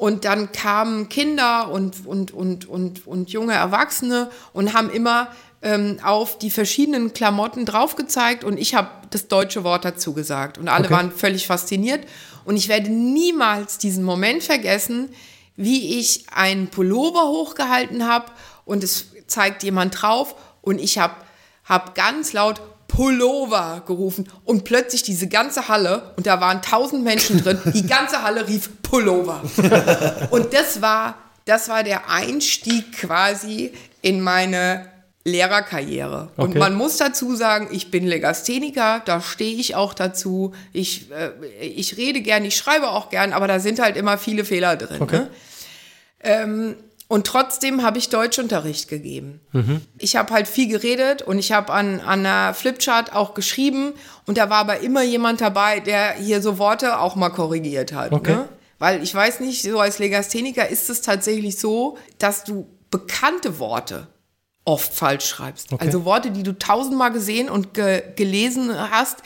[0.01, 5.29] Und dann kamen Kinder und, und, und, und, und junge Erwachsene und haben immer
[5.63, 10.57] ähm, auf die verschiedenen Klamotten drauf gezeigt und ich habe das deutsche Wort dazu gesagt.
[10.59, 10.95] Und alle Okay.
[10.95, 12.07] waren völlig fasziniert.
[12.45, 15.11] Und ich werde niemals diesen Moment vergessen,
[15.57, 18.27] wie ich einen Pullover hochgehalten habe
[18.65, 21.15] und es zeigt jemand drauf und ich habe
[21.65, 27.43] hab ganz laut Pullover gerufen und plötzlich diese ganze Halle und da waren tausend Menschen
[27.43, 29.43] drin, die ganze Halle rief Pullover.
[30.31, 34.90] Und das war, das war der Einstieg quasi in meine
[35.25, 36.31] Lehrerkarriere.
[36.37, 36.59] Und Okay.
[36.59, 40.55] man muss dazu sagen, ich bin Legastheniker, da stehe ich auch dazu.
[40.73, 41.31] Ich, äh,
[41.61, 45.01] ich rede gern, ich schreibe auch gern, aber da sind halt immer viele Fehler drin.
[45.01, 45.19] Okay.
[45.19, 45.31] Ne?
[46.23, 46.77] Ähm,
[47.09, 49.41] und trotzdem habe ich Deutschunterricht gegeben.
[49.99, 53.95] Ich habe halt viel geredet und ich habe an, an einer Flipchart auch geschrieben
[54.27, 58.13] und da war aber immer jemand dabei, der hier so Worte auch mal korrigiert hat.
[58.13, 58.35] Okay.
[58.37, 58.49] Ne?
[58.79, 64.07] Weil ich weiß nicht, so als Legastheniker ist es tatsächlich so, dass du bekannte Worte
[64.65, 65.73] oft falsch schreibst.
[65.73, 65.85] Okay.
[65.85, 69.19] Also Worte, die du tausendmal gesehen und ge gelesen hast,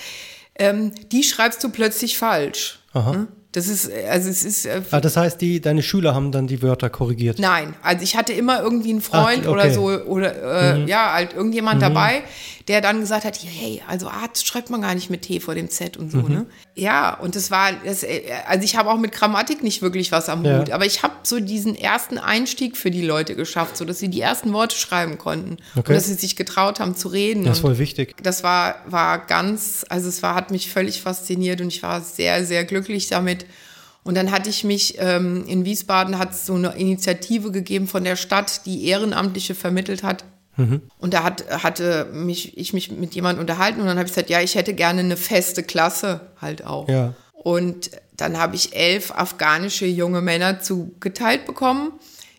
[0.57, 2.81] ähm, die schreibst du plötzlich falsch.
[3.13, 3.29] Ne?
[3.55, 6.47] Das ist, äh, also es ist äh, Ah, das heißt, die, deine Schüler haben dann
[6.47, 7.39] die Wörter korrigiert.
[7.39, 9.49] Nein, also ich hatte immer irgendwie einen Freund Ach, okay.
[9.49, 12.23] oder so oder äh, ja, halt irgendjemand dabei,
[12.67, 15.69] der dann gesagt hat, hey, also Arzt schreibt man gar nicht mit T vor dem
[15.71, 16.47] Z und so, ne?
[16.75, 20.29] Ja, und das war, das, äh, also ich habe auch mit Grammatik nicht wirklich was
[20.29, 20.59] am Ja.
[20.59, 24.09] Hut, aber ich habe so diesen ersten Einstieg für die Leute geschafft, so dass sie
[24.09, 25.93] die ersten Worte schreiben konnten Okay.
[25.93, 27.45] und dass sie sich getraut haben zu reden.
[27.45, 28.17] Das ist voll wichtig.
[28.23, 32.45] das war, war ganz, also es war, hat mich völlig fasziniert und ich war sehr,
[32.45, 33.44] sehr glücklich damit.
[34.05, 38.05] Und dann hatte ich mich ähm, in Wiesbaden hat es so eine Initiative gegeben von
[38.05, 40.25] der Stadt, die Ehrenamtliche vermittelt hat.
[40.99, 44.31] Und da hat, hatte mich, ich mich mit jemandem unterhalten und dann habe ich gesagt,
[44.31, 46.89] ja, ich hätte gerne eine feste Klasse halt auch.
[46.89, 47.15] Ja.
[47.33, 51.93] Und dann habe ich elf afghanische junge Männer zugeteilt bekommen,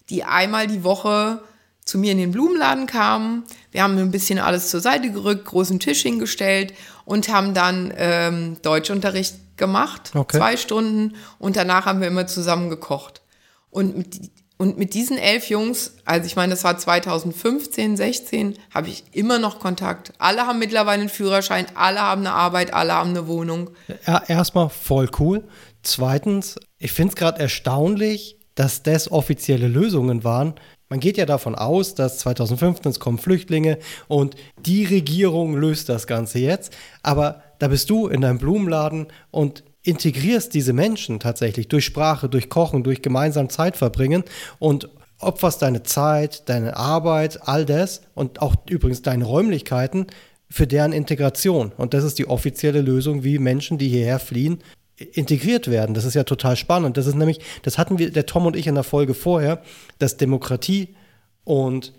[0.09, 1.41] die einmal die Woche
[1.83, 3.43] zu mir in den Blumenladen kamen.
[3.71, 6.73] Wir haben ein bisschen alles zur Seite gerückt, großen Tisch hingestellt
[7.03, 10.37] und haben dann ähm, Deutschunterricht gemacht, Okay.
[10.37, 11.15] zwei Stunden.
[11.39, 13.21] Und danach haben wir immer zusammen gekocht.
[13.69, 18.87] Und mit, und mit diesen elf Jungs, also ich meine, das war 2015, 16, habe
[18.87, 20.13] ich immer noch Kontakt.
[20.17, 23.71] Alle haben mittlerweile einen Führerschein, alle haben eine Arbeit, alle haben eine Wohnung.
[24.07, 25.43] Ja, erstmal voll cool.
[25.83, 30.55] Zweitens, ich finde es gerade erstaunlich, dass das offizielle Lösungen waren.
[30.87, 36.07] Man geht ja davon aus, dass 2015 es kommen Flüchtlinge und die Regierung löst das
[36.07, 36.71] Ganze jetzt.
[37.03, 42.49] Aber da bist du in deinem Blumenladen und integrierst diese Menschen tatsächlich durch Sprache, durch
[42.49, 44.23] Kochen, durch gemeinsam Zeit verbringen
[44.59, 44.89] und
[45.19, 50.07] opferst deine Zeit, deine Arbeit, all das und auch übrigens deine Räumlichkeiten
[50.49, 51.71] für deren Integration.
[51.77, 54.59] Und das ist die offizielle Lösung, wie Menschen, die hierher fliehen,
[54.97, 55.93] integriert werden.
[55.93, 56.97] Das ist ja total spannend.
[56.97, 59.61] Das ist nämlich, das hatten wir, der Tom und ich in der Folge vorher,
[59.99, 60.95] dass Demokratie
[61.43, 61.93] und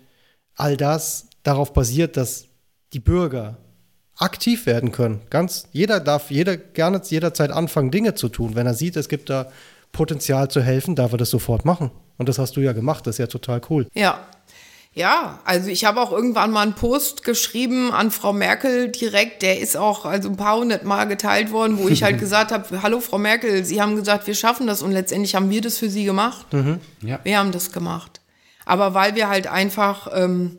[0.55, 2.47] all das darauf basiert, dass
[2.93, 3.57] die Bürger
[4.17, 5.21] aktiv werden können.
[5.29, 8.55] Ganz, jeder darf jeder gerne jederzeit anfangen, Dinge zu tun.
[8.55, 9.47] Wenn er sieht, es gibt da
[9.91, 11.91] Potenzial zu helfen, darf er das sofort machen.
[12.17, 13.87] Und das hast du ja gemacht, das ist ja total cool.
[13.93, 14.19] Ja.
[14.93, 19.43] Ja, also ich habe auch irgendwann mal einen Post geschrieben an Frau Merkel direkt.
[19.43, 22.81] Der ist auch also ein paar hundert Mal geteilt worden, wo ich halt gesagt habe,
[22.81, 25.91] hallo Frau Merkel, Sie haben gesagt, wir schaffen das und letztendlich haben wir das für
[25.91, 26.47] Sie gemacht.
[27.03, 27.19] Ja.
[27.21, 28.21] Wir haben das gemacht.
[28.65, 30.57] Aber weil wir halt einfach ähm,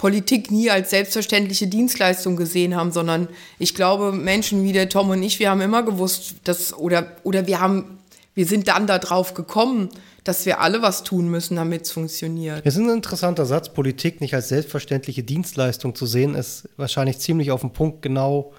[0.00, 5.22] Politik nie als selbstverständliche Dienstleistung gesehen haben, sondern ich glaube, Menschen wie der Tom und
[5.22, 7.98] ich, wir haben immer gewusst, dass, oder, oder wir haben,
[8.34, 9.90] wir sind dann darauf gekommen,
[10.24, 12.62] dass wir alle was tun müssen, damit es funktioniert.
[12.64, 17.50] Es ist ein interessanter Satz, Politik nicht als selbstverständliche Dienstleistung zu sehen, ist wahrscheinlich ziemlich
[17.50, 18.54] auf den Punkt genau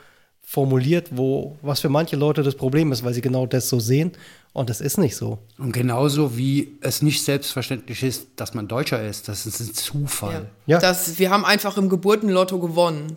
[0.52, 4.12] formuliert, wo, was für manche Leute das Problem ist, weil sie genau das so sehen.
[4.52, 5.40] Und das ist nicht so.
[5.58, 10.50] Und genauso wie es nicht selbstverständlich ist, dass man Deutscher ist, das ist ein Zufall.
[10.66, 10.80] Ja.
[10.80, 13.16] Das, wir haben einfach im Geburtenlotto gewonnen.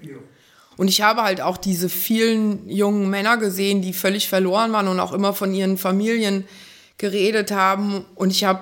[0.76, 5.00] Und ich habe halt auch diese vielen jungen Männer gesehen, die völlig verloren waren und
[5.00, 6.44] auch immer von ihren Familien
[6.98, 8.04] geredet haben.
[8.14, 8.60] Und ich habe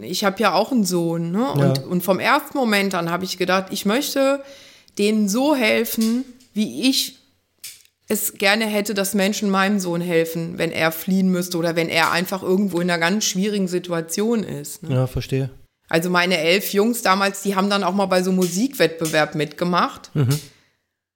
[0.00, 1.30] ich hab ja auch einen Sohn.
[1.30, 1.40] Ne?
[1.40, 1.50] Ja.
[1.52, 4.42] Und, und vom ersten Moment an habe ich gedacht, ich möchte
[4.96, 6.24] denen so helfen,
[6.54, 7.18] wie ich
[8.12, 12.12] es gerne hätte, dass Menschen meinem Sohn helfen, wenn er fliehen müsste oder wenn er
[12.12, 14.82] einfach irgendwo in einer ganz schwierigen Situation ist.
[14.82, 14.94] Ne?
[14.94, 15.50] Ja, verstehe.
[15.88, 20.10] Also meine elf Jungs damals, die haben dann auch mal bei so einem Musikwettbewerb mitgemacht.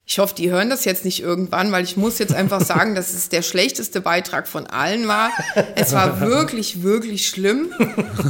[0.04, 3.12] Ich hoffe, die hören das jetzt nicht irgendwann, weil ich muss jetzt einfach sagen, dass
[3.12, 5.30] es der schlechteste Beitrag von allen war.
[5.74, 7.70] Es war wirklich, wirklich schlimm.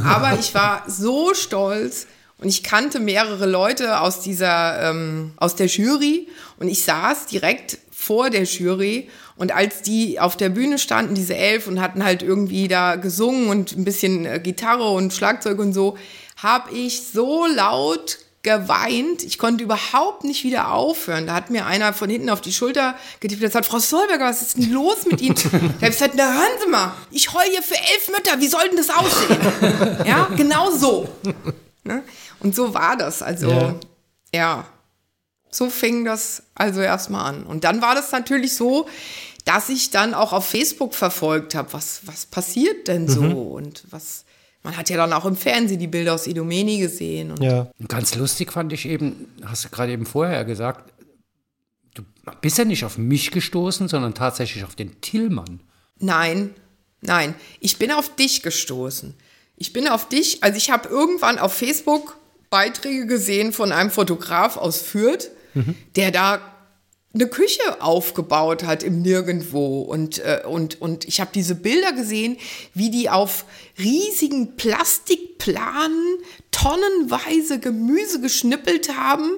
[0.05, 2.07] Aber ich war so stolz
[2.39, 6.27] und ich kannte mehrere Leute aus dieser, ähm, aus der Jury
[6.59, 7.77] und ich saß direkt
[8.07, 9.09] vor der Jury.
[9.35, 13.49] Und als die auf der Bühne standen, diese elf, und hatten halt irgendwie da gesungen
[13.49, 15.97] und ein bisschen äh, Gitarre und Schlagzeug und so,
[16.37, 19.23] habe ich so laut geweint.
[19.23, 21.27] Ich konnte überhaupt nicht wieder aufhören.
[21.27, 24.41] Da hat mir einer von hinten auf die Schulter getippt und gesagt, Frau Solberger, was
[24.41, 25.35] ist denn los mit Ihnen?
[25.35, 28.47] da habe ich gesagt, na hören Sie mal, ich heule hier für elf Mütter, wie
[28.47, 30.05] soll denn das aussehen?
[30.05, 31.09] ja, genau so.
[31.83, 32.03] Ne?
[32.39, 33.21] Und so war das.
[33.21, 33.75] Also, ja.
[34.33, 34.65] ja.
[35.57, 37.43] So fing das also erstmal an.
[37.43, 38.87] Und dann war das natürlich so,
[39.43, 43.35] dass ich dann auch auf Facebook verfolgt habe, was, was passiert denn so mhm.
[43.35, 44.25] und was,
[44.61, 47.33] man hat ja dann auch im Fernsehen die Bilder aus Idomeni gesehen.
[47.41, 47.71] ja.
[47.87, 50.93] Ganz lustig fand ich eben, hast du gerade eben vorher gesagt,
[51.95, 52.03] du
[52.41, 55.61] bist ja nicht auf mich gestoßen, sondern tatsächlich auf den Tillmann.
[55.97, 56.53] Nein,
[57.01, 59.15] nein, ich bin auf dich gestoßen.
[59.55, 62.15] Ich bin auf dich, also ich habe irgendwann auf Facebook
[62.51, 65.75] Beiträge gesehen von einem Fotograf aus Fürth, mhm.
[65.95, 66.41] der da
[67.13, 69.81] eine Küche aufgebaut hat im Nirgendwo.
[69.81, 72.37] Und, äh, und, und ich habe diese Bilder gesehen,
[72.73, 73.45] wie die auf
[73.79, 76.17] riesigen Plastikplanen
[76.51, 79.31] tonnenweise Gemüse geschnippelt haben.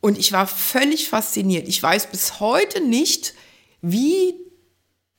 [0.00, 1.66] Und ich war völlig fasziniert.
[1.68, 3.34] Ich weiß bis heute nicht,
[3.80, 4.34] wie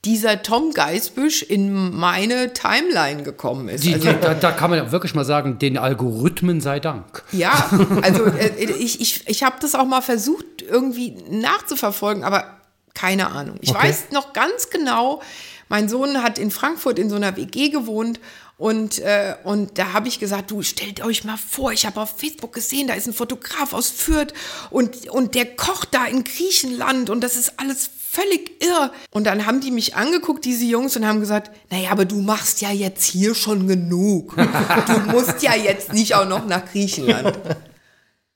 [0.08, 3.84] dieser Tom Geisbüsch in meine Timeline gekommen ist.
[3.84, 7.24] Die, also, da, da, kann man wirklich mal sagen, den Algorithmen sei Dank.
[7.34, 7.70] Ja,
[8.02, 12.58] also äh, ich, ich, ich habe das auch mal versucht, irgendwie nachzuverfolgen, aber
[12.94, 13.58] keine Ahnung.
[13.60, 13.90] Ich okay.
[13.90, 15.22] weiß noch ganz genau,
[15.68, 18.22] mein Sohn hat in Frankfurt in so einer WG gewohnt
[18.58, 22.18] und, äh, und da habe ich gesagt, du stellt euch mal vor, ich habe auf
[22.18, 24.34] Facebook gesehen, da ist ein Fotograf aus Fürth
[24.70, 28.92] und, und der kocht da in Griechenland und das ist alles völlig irr.
[29.12, 32.62] Und dann haben die mich angeguckt, diese Jungs, und haben gesagt, naja, aber du machst
[32.62, 34.36] ja jetzt hier schon genug.
[34.36, 37.38] Du musst ja jetzt nicht auch noch nach Griechenland.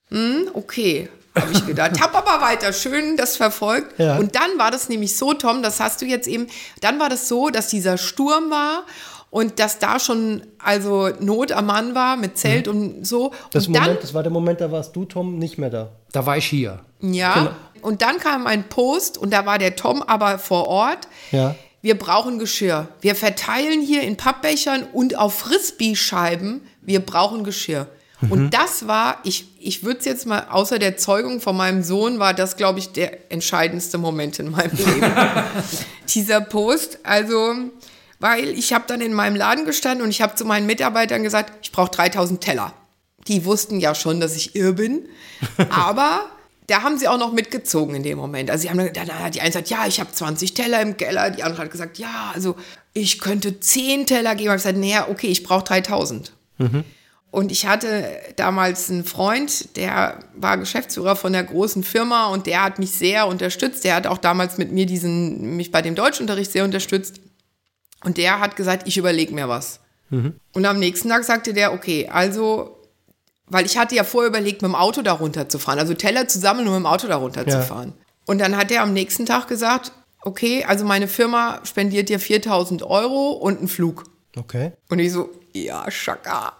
[0.10, 2.00] Hm, okay, habe ich gedacht.
[2.00, 3.98] Hab aber weiter schön das verfolgt.
[3.98, 4.18] Ja.
[4.18, 6.48] Und dann war das nämlich so, Tom, das hast du jetzt eben,
[6.82, 8.84] dann war das so, dass dieser Sturm war
[9.30, 12.74] und dass da schon also Not am Mann war mit Zelt mhm.
[12.74, 13.32] und so.
[13.52, 15.90] Das, und Moment, dann, das war der Moment, da warst du, Tom, nicht mehr da.
[16.12, 16.82] Da war ich hier.
[17.00, 17.34] Ja.
[17.34, 17.52] Genau.
[17.82, 21.08] Und dann kam ein Post und da war der Tom aber vor Ort.
[21.32, 21.56] Ja.
[21.82, 22.90] Wir brauchen Geschirr.
[23.02, 26.62] Wir verteilen hier in Pappbechern und auf Frisbee-Scheiben.
[26.82, 27.88] Wir brauchen Geschirr.
[28.22, 28.32] Mhm.
[28.32, 32.20] Und das war, ich, ich würde es jetzt mal, außer der Zeugung von meinem Sohn,
[32.20, 35.12] war das, glaube ich, der entscheidendste Moment in meinem Leben.
[36.10, 37.56] Dieser Post, also,
[38.20, 41.54] weil ich habe dann in meinem Laden gestanden und ich habe zu meinen Mitarbeitern gesagt,
[41.64, 42.74] ich brauche 3000 Teller.
[43.28, 45.08] Die wussten ja schon, dass ich irr bin,
[45.70, 46.30] aber
[46.72, 48.50] da haben sie auch noch mitgezogen in dem Moment.
[48.50, 50.96] Also sie haben dann, dann hat die eine gesagt, ja, ich habe 20 Teller im
[50.96, 51.30] Keller.
[51.30, 52.56] Die andere hat gesagt, ja, also
[52.94, 54.44] ich könnte 10 Teller geben.
[54.44, 56.32] Ich habe gesagt, naja, okay, ich brauche 3000.
[56.60, 56.86] Mhm.
[57.30, 58.08] Und ich hatte
[58.38, 63.28] damals einen Freund, der war Geschäftsführer von einer großen Firma und der hat mich sehr
[63.28, 63.84] unterstützt.
[63.84, 67.20] Der hat auch damals mit mir diesen, mich bei dem Deutschunterricht sehr unterstützt.
[68.04, 69.82] Und der hat gesagt, ich überlege mir was.
[70.10, 70.36] Mhm.
[70.54, 72.81] Und am nächsten Tag sagte der, okay, also
[73.52, 76.74] weil ich hatte ja vorher überlegt, mit dem Auto da runterzufahren, also Teller zusammen und
[76.74, 77.90] mit dem Auto da runterzufahren.
[77.90, 78.06] Ja.
[78.26, 82.84] Und dann hat er am nächsten Tag gesagt, okay, also meine Firma spendiert dir 4000
[82.84, 84.06] Euro und einen Flug.
[84.38, 84.72] Okay.
[84.90, 86.54] Und ich so, ja, Schaka.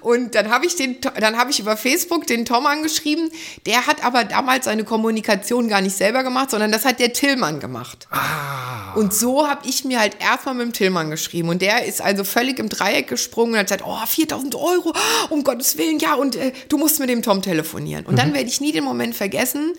[0.00, 3.30] und dann habe ich den, dann habe ich über Facebook den Tom angeschrieben.
[3.66, 7.60] Der hat aber damals seine Kommunikation gar nicht selber gemacht, sondern das hat der Tillmann
[7.60, 8.08] gemacht.
[8.10, 8.94] Ah.
[8.94, 11.50] Und so habe ich mir halt erstmal mit dem Tillmann geschrieben.
[11.50, 14.94] Und der ist also völlig im Dreieck gesprungen und hat gesagt, oh, 4000 Euro,
[15.28, 18.06] um Gottes Willen, ja, und äh, du musst mit dem Tom telefonieren.
[18.06, 18.18] Und mhm.
[18.18, 19.74] dann werde ich nie den Moment vergessen.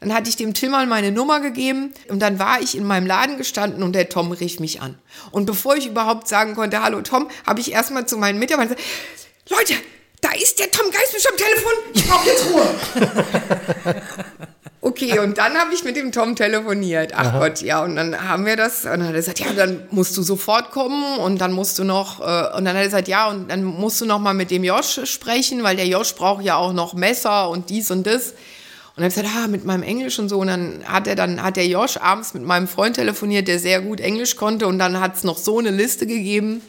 [0.00, 3.38] Dann hatte ich dem Tillmann meine Nummer gegeben und dann war ich in meinem Laden
[3.38, 4.98] gestanden und der Tom rief mich an.
[5.30, 8.88] Und bevor ich überhaupt sagen konnte, hallo Tom, habe ich erstmal zu meinen Mitarbeitern gesagt,
[9.48, 9.74] Leute,
[10.20, 14.02] da ist der Tom Geisbisch am Telefon, ich brauche jetzt Ruhe.
[14.80, 17.12] okay, und dann habe ich mit dem Tom telefoniert.
[17.14, 17.38] Ach Aha.
[17.38, 18.84] Gott, ja, und dann haben wir das.
[18.84, 21.84] Und dann hat er gesagt, ja, dann musst du sofort kommen und dann musst du
[21.84, 24.50] noch, äh, und dann hat er gesagt, ja, und dann musst du noch mal mit
[24.50, 28.34] dem Josh sprechen, weil der Josh braucht ja auch noch Messer und dies und das.
[28.96, 30.38] Und dann habe ich gesagt, ah, mit meinem Englisch und so.
[30.38, 33.82] Und dann hat er dann, hat der Josh abends mit meinem Freund telefoniert, der sehr
[33.82, 34.66] gut Englisch konnte.
[34.66, 36.62] Und dann hat es noch so eine Liste gegeben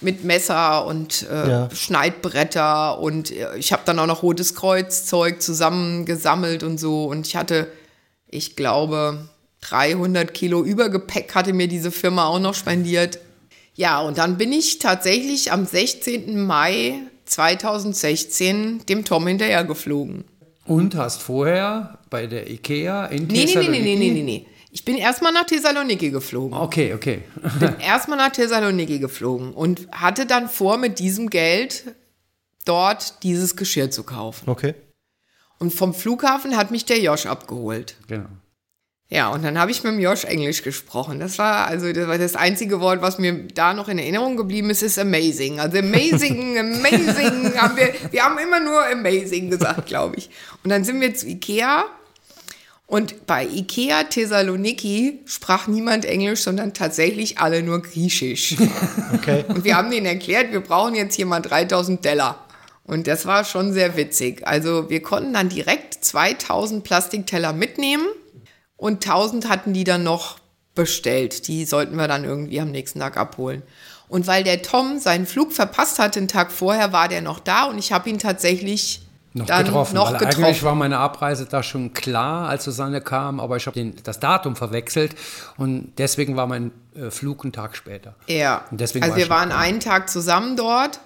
[0.00, 1.68] mit Messer und äh, ja.
[1.70, 2.98] Schneidbretter.
[2.98, 7.04] Und äh, ich habe dann auch noch Rotes Kreuz-Zeug zusammengesammelt und so.
[7.04, 7.66] Und ich hatte,
[8.26, 9.28] ich glaube,
[9.60, 13.18] 300 Kilo Übergepäck hatte mir diese Firma auch noch spendiert.
[13.74, 16.42] Ja, und dann bin ich tatsächlich am 16.
[16.42, 20.24] Mai 2016 dem Tom hinterher geflogen.
[20.66, 23.82] Und hast vorher bei der IKEA in nee, Thessaloniki?
[23.82, 24.46] Nee, nee, nee, nee, nee, nee.
[24.70, 26.58] Ich bin erstmal nach Thessaloniki geflogen.
[26.58, 27.22] Okay, okay.
[27.60, 31.94] bin erstmal nach Thessaloniki geflogen und hatte dann vor, mit diesem Geld
[32.64, 34.48] dort dieses Geschirr zu kaufen.
[34.50, 34.74] Okay.
[35.58, 37.94] Und vom Flughafen hat mich der Josh abgeholt.
[38.08, 38.26] Genau.
[39.10, 41.20] Ja, und dann habe ich mit dem Josh Englisch gesprochen.
[41.20, 44.70] Das war also das, war das einzige Wort, was mir da noch in Erinnerung geblieben
[44.70, 45.60] ist, ist amazing.
[45.60, 50.30] Also amazing, amazing haben wir, wir haben immer nur amazing gesagt, glaube ich.
[50.64, 51.84] Und dann sind wir zu Ikea
[52.86, 58.56] und bei Ikea Thessaloniki sprach niemand Englisch, sondern tatsächlich alle nur Griechisch.
[59.14, 59.44] Okay.
[59.48, 62.38] Und wir haben denen erklärt, wir brauchen jetzt hier mal 3000 Teller.
[62.84, 64.46] Und das war schon sehr witzig.
[64.46, 68.06] Also wir konnten dann direkt 2000 Plastikteller mitnehmen
[68.76, 70.38] und 1000 hatten die dann noch
[70.74, 71.46] bestellt.
[71.48, 73.62] Die sollten wir dann irgendwie am nächsten Tag abholen.
[74.08, 77.64] Und weil der Tom seinen Flug verpasst hat den Tag vorher, war der noch da
[77.64, 79.00] und ich habe ihn tatsächlich
[79.32, 79.94] Noch dann getroffen.
[79.94, 80.44] noch weil getroffen.
[80.44, 84.56] eigentlich war meine Abreise da schon klar, als Susanne kam, aber ich habe das Datum
[84.56, 85.14] verwechselt
[85.56, 88.14] und deswegen war mein äh, Flug einen Tag später.
[88.26, 91.00] ja, Und deswegen also war wir waren einen Tag zusammen dort.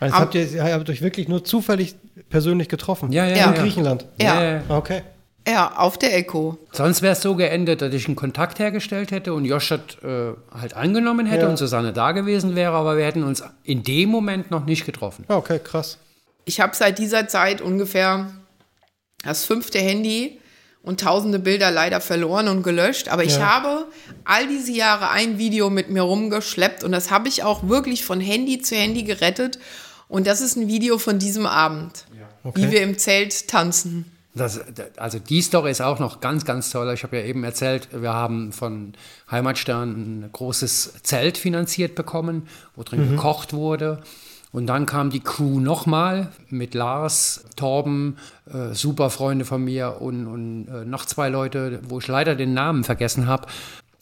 [0.00, 1.96] Also habt ihr, ihr habt euch wirklich nur zufällig
[2.30, 3.12] persönlich getroffen?
[3.12, 3.44] Ja, ja, Ja.
[3.48, 3.60] In ja.
[3.62, 4.06] Griechenland?
[4.20, 4.42] Ja.
[4.42, 4.62] ja.
[4.68, 5.02] Okay.
[5.48, 6.58] Ja, auf der Echo.
[6.72, 10.34] Sonst wäre es so geendet, dass ich einen Kontakt hergestellt hätte und Josh das äh,
[10.52, 11.48] halt angenommen hätte Ja.
[11.48, 15.24] und Susanne da gewesen wäre, aber wir hätten uns in dem Moment noch nicht getroffen.
[15.28, 15.98] Ja, okay, krass.
[16.44, 18.30] Ich habe seit dieser Zeit ungefähr
[19.24, 20.40] das fünfte Handy
[20.82, 23.08] und tausende Bilder leider verloren und gelöscht.
[23.08, 23.54] Aber ich Ja.
[23.56, 23.86] habe
[24.24, 28.20] all diese Jahre ein Video mit mir rumgeschleppt und das habe ich auch wirklich von
[28.20, 29.58] Handy zu Handy gerettet.
[30.08, 32.04] Und das ist ein Video von diesem Abend,
[32.44, 32.62] Okay.
[32.62, 34.10] wie wir im Zelt tanzen.
[34.38, 34.60] Das,
[34.96, 36.92] also die Story ist auch noch ganz, ganz toll.
[36.94, 38.94] Ich habe ja eben erzählt, wir haben von
[39.30, 44.00] Heimatstern ein großes Zelt finanziert bekommen, wo drin gekocht wurde.
[44.50, 48.16] Und dann kam die Crew nochmal mit Lars, Torben,
[48.52, 52.54] äh, super Freunde von mir und, und äh, noch zwei Leute, wo ich leider den
[52.54, 53.46] Namen vergessen habe.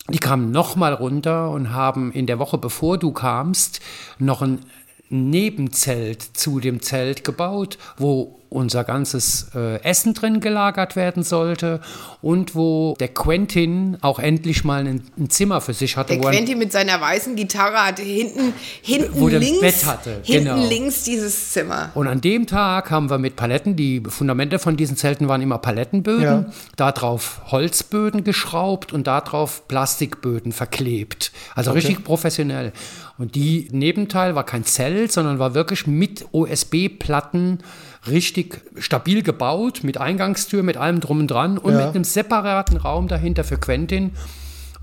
[0.09, 3.81] Die kamen nochmal runter und haben in der Woche, bevor du kamst,
[4.19, 4.61] noch ein
[5.09, 11.81] Nebenzelt zu dem Zelt gebaut, wo unser ganzes äh, Essen drin gelagert werden sollte
[12.23, 16.15] und wo der Quentin auch endlich mal ein, ein Zimmer für sich hatte.
[16.17, 20.45] Der er- Quentin mit seiner weißen Gitarre hatte hinten, hinten Wo links, Bett hatte, hinten
[20.55, 20.69] genau.
[20.69, 21.91] links dieses Zimmer.
[21.95, 25.59] Und an dem Tag haben wir mit Paletten, die Fundamente von diesen Zelten waren immer
[25.59, 26.45] Palettenböden, Ja.
[26.77, 31.33] darauf Holzböden geschraubt und darauf Plastikböden verklebt.
[31.55, 32.73] Also richtig professionell.
[33.19, 37.61] Und die Nebenteil war kein Zelt, sondern war wirklich mit OSB-Platten
[38.09, 41.87] richtig stabil gebaut, mit Eingangstür, mit allem drum und dran und Ja.
[41.87, 44.13] mit einem separaten Raum dahinter für Quentin.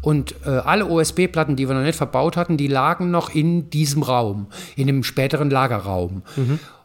[0.02, 4.04] Und äh, alle OSB-Platten, die wir noch nicht verbaut hatten, die lagen noch in diesem
[4.04, 6.24] Raum, in dem späteren Lagerraum.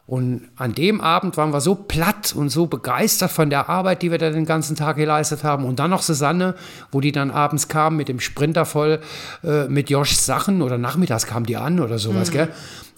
[0.05, 4.09] Und an dem Abend waren wir so platt und so begeistert von der Arbeit, die
[4.09, 5.65] wir da den ganzen Tag geleistet haben.
[5.65, 6.55] Und dann noch Susanne,
[6.91, 9.01] wo die dann abends kam mit dem Sprinter voll
[9.43, 12.47] äh, mit Joschs Sachen oder nachmittags kam die an oder sowas, gell?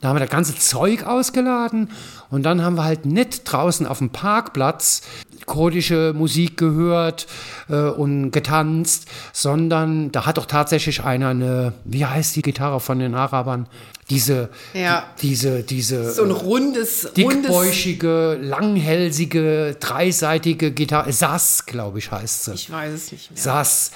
[0.01, 1.89] Da haben wir das ganze Zeug ausgeladen
[2.29, 5.01] und dann haben wir halt nicht draußen auf dem Parkplatz
[5.45, 7.27] kurdische Musik gehört
[7.69, 12.99] äh, und getanzt, sondern da hat doch tatsächlich einer eine, wie heißt die Gitarre von
[12.99, 13.67] den Arabern?
[14.09, 15.05] Diese, Ja.
[15.21, 22.53] diese, diese So ein rundes, rundes dickbäuchige, langhälsige, dreiseitige Gitarre, Sass, glaube ich, heißt sie.
[22.53, 23.39] Ich weiß es nicht mehr.
[23.41, 23.91] Sass.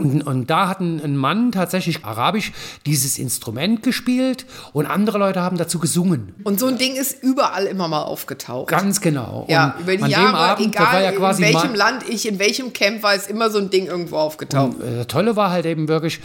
[0.00, 2.52] Und, und da hat ein, ein Mann tatsächlich arabisch
[2.86, 6.34] dieses Instrument gespielt und andere Leute haben dazu gesungen.
[6.44, 8.68] Und so ein Ding ist überall immer mal aufgetaucht.
[8.68, 9.46] Ganz genau.
[9.48, 13.02] ja, und über die Jahre, Abend, egal ja in welchem Land ich, in welchem Camp
[13.02, 14.80] war, ist immer so ein Ding irgendwo aufgetaucht.
[14.80, 16.20] Äh, Das Tolle war halt eben wirklich,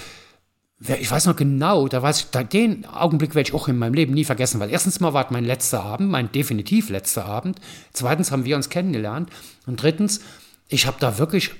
[0.79, 3.93] ich weiß noch genau, da weiß ich, da, den Augenblick werde ich auch in meinem
[3.93, 7.59] Leben nie vergessen, weil erstens mal war es mein letzter Abend, mein definitiv letzter Abend.
[7.91, 9.29] Zweitens haben wir uns kennengelernt.
[9.65, 10.21] Und drittens,
[10.67, 11.51] ich habe da wirklich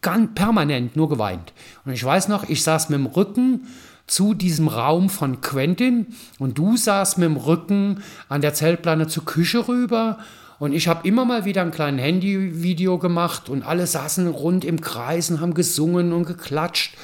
[0.00, 1.52] ganz permanent nur geweint.
[1.84, 3.66] Und ich weiß noch, ich saß mit dem Rücken
[4.06, 6.06] zu diesem Raum von Quentin
[6.38, 10.18] und du saßt mit dem Rücken an der Zeltplane zur Küche rüber
[10.58, 14.80] und ich habe immer mal wieder ein kleines Handyvideo gemacht und alle saßen rund im
[14.80, 16.96] Kreis und haben gesungen und geklatscht.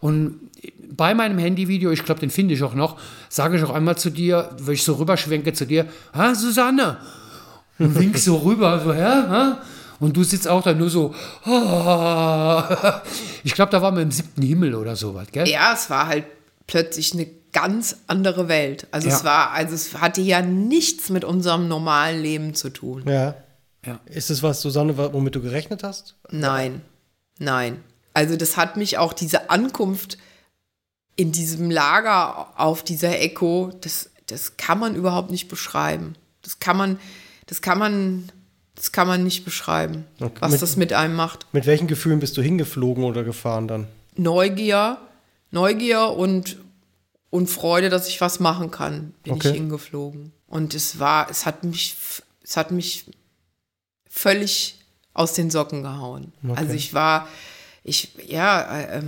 [0.00, 0.40] Und
[0.90, 4.10] bei meinem Handyvideo, ich glaube, den finde ich auch noch, sage ich auch einmal zu
[4.10, 6.98] dir, wenn ich so rüberschwenke zu dir, ha, Susanne?
[7.78, 9.58] Und wink so rüber, so, ja, ha?
[10.04, 11.14] Und du sitzt auch da nur so,
[13.44, 15.48] ich glaube, da waren wir im siebten Himmel oder sowas, gell?
[15.48, 16.24] Ja, es war halt
[16.66, 18.86] plötzlich eine ganz andere Welt.
[18.90, 19.16] Also Ja.
[19.16, 23.04] es war, also es hatte ja nichts mit unserem normalen Leben zu tun.
[23.08, 23.34] Ja.
[23.86, 23.98] Ja.
[24.06, 26.16] Ist es was, Susanne, womit du gerechnet hast?
[26.30, 26.82] Nein,
[27.38, 27.82] nein.
[28.12, 30.18] Also das hat mich auch diese Ankunft
[31.16, 36.14] in diesem Lager auf dieser Echo, das, das kann man überhaupt nicht beschreiben.
[36.42, 36.98] Das kann man,
[37.46, 38.30] das kann man,
[38.74, 40.36] das kann man nicht beschreiben, Okay.
[40.40, 41.46] was Mit- das mit einem macht.
[41.52, 43.86] Mit welchen Gefühlen bist du hingeflogen oder gefahren dann?
[44.16, 44.98] Neugier,
[45.50, 46.56] Neugier und,
[47.30, 49.48] und Freude, dass ich was machen kann, bin Okay.
[49.50, 50.32] ich hingeflogen.
[50.46, 51.96] Und es war, es hat mich,
[52.42, 53.06] es hat mich
[54.08, 54.78] völlig
[55.12, 56.32] aus den Socken gehauen.
[56.44, 56.54] Okay.
[56.56, 57.28] Also ich war,
[57.82, 59.02] ich, ja, äh,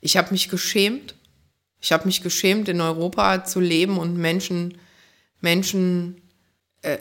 [0.00, 1.14] ich habe mich geschämt.
[1.80, 4.78] Ich habe mich geschämt, in Europa zu leben und Menschen,
[5.40, 6.20] Menschen
[6.82, 6.98] äh, äh,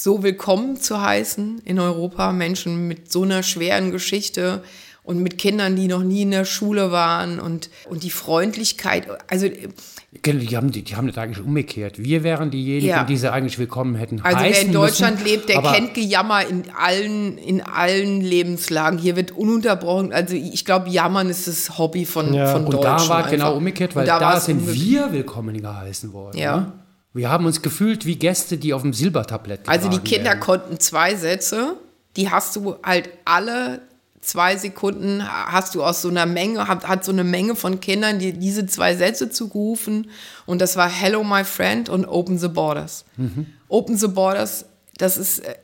[0.00, 4.62] so willkommen zu heißen in Europa, Menschen mit so einer schweren Geschichte
[5.02, 9.48] und mit Kindern, die noch nie in der Schule waren und, und die Freundlichkeit, also
[9.48, 11.98] die haben, die, die haben das eigentlich umgekehrt.
[11.98, 13.02] Wir wären diejenigen, ja.
[13.02, 14.20] die sie eigentlich willkommen hätten.
[14.22, 19.00] Also wer in Deutschland müssen, lebt, der kennt Gejammer in allen, in allen Lebenslagen.
[19.00, 22.52] Hier wird ununterbrochen, also ich glaube, Jammern ist das Hobby von, ja.
[22.52, 22.92] von Und Deutschen.
[22.92, 26.38] Und da war es genau umgekehrt, weil da, da sind wir willkommen geheißen worden.
[26.38, 26.56] Ja.
[26.56, 26.72] Ne?
[27.14, 30.40] Wir haben uns gefühlt wie Gäste, die auf dem Silbertablett Also die Kinder werden.
[30.40, 31.76] konnten zwei Sätze,
[32.16, 33.80] die hast du halt alle
[34.20, 38.18] zwei Sekunden hast du aus so einer Menge, hat, hat so eine Menge von Kindern
[38.18, 40.10] die, diese zwei Sätze zugerufen
[40.46, 43.04] und das war Hello my friend und Open the Borders.
[43.16, 43.46] Mhm.
[43.68, 44.66] Open the Borders,
[44.98, 45.54] das ist äh,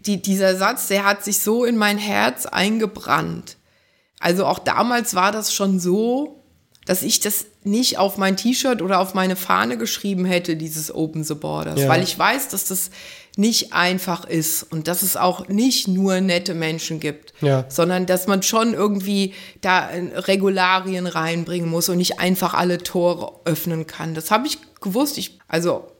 [0.00, 3.56] die, dieser Satz, der hat sich so in mein Herz eingebrannt.
[4.18, 6.41] Also auch damals war das schon so,
[6.84, 11.22] dass ich das nicht auf mein T-Shirt oder auf meine Fahne geschrieben hätte, dieses Open
[11.22, 11.88] the Borders, ja.
[11.88, 12.90] weil ich weiß, dass das
[13.36, 17.64] nicht einfach ist und dass es auch nicht nur nette Menschen gibt, ja.
[17.68, 23.86] sondern dass man schon irgendwie da Regularien reinbringen muss und nicht einfach alle Tore öffnen
[23.86, 24.14] kann.
[24.14, 25.16] Das habe ich gewusst.
[25.16, 25.92] Ich, also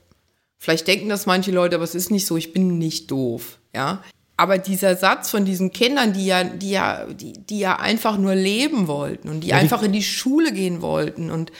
[0.59, 2.37] vielleicht denken das manche Leute, aber es ist nicht so.
[2.37, 4.03] Ich bin nicht doof, ja.
[4.43, 8.34] Aber dieser Satz von diesen Kindern, die ja, die ja, die, die ja einfach nur
[8.34, 11.53] leben wollten und die ja, einfach in die Schule gehen wollten und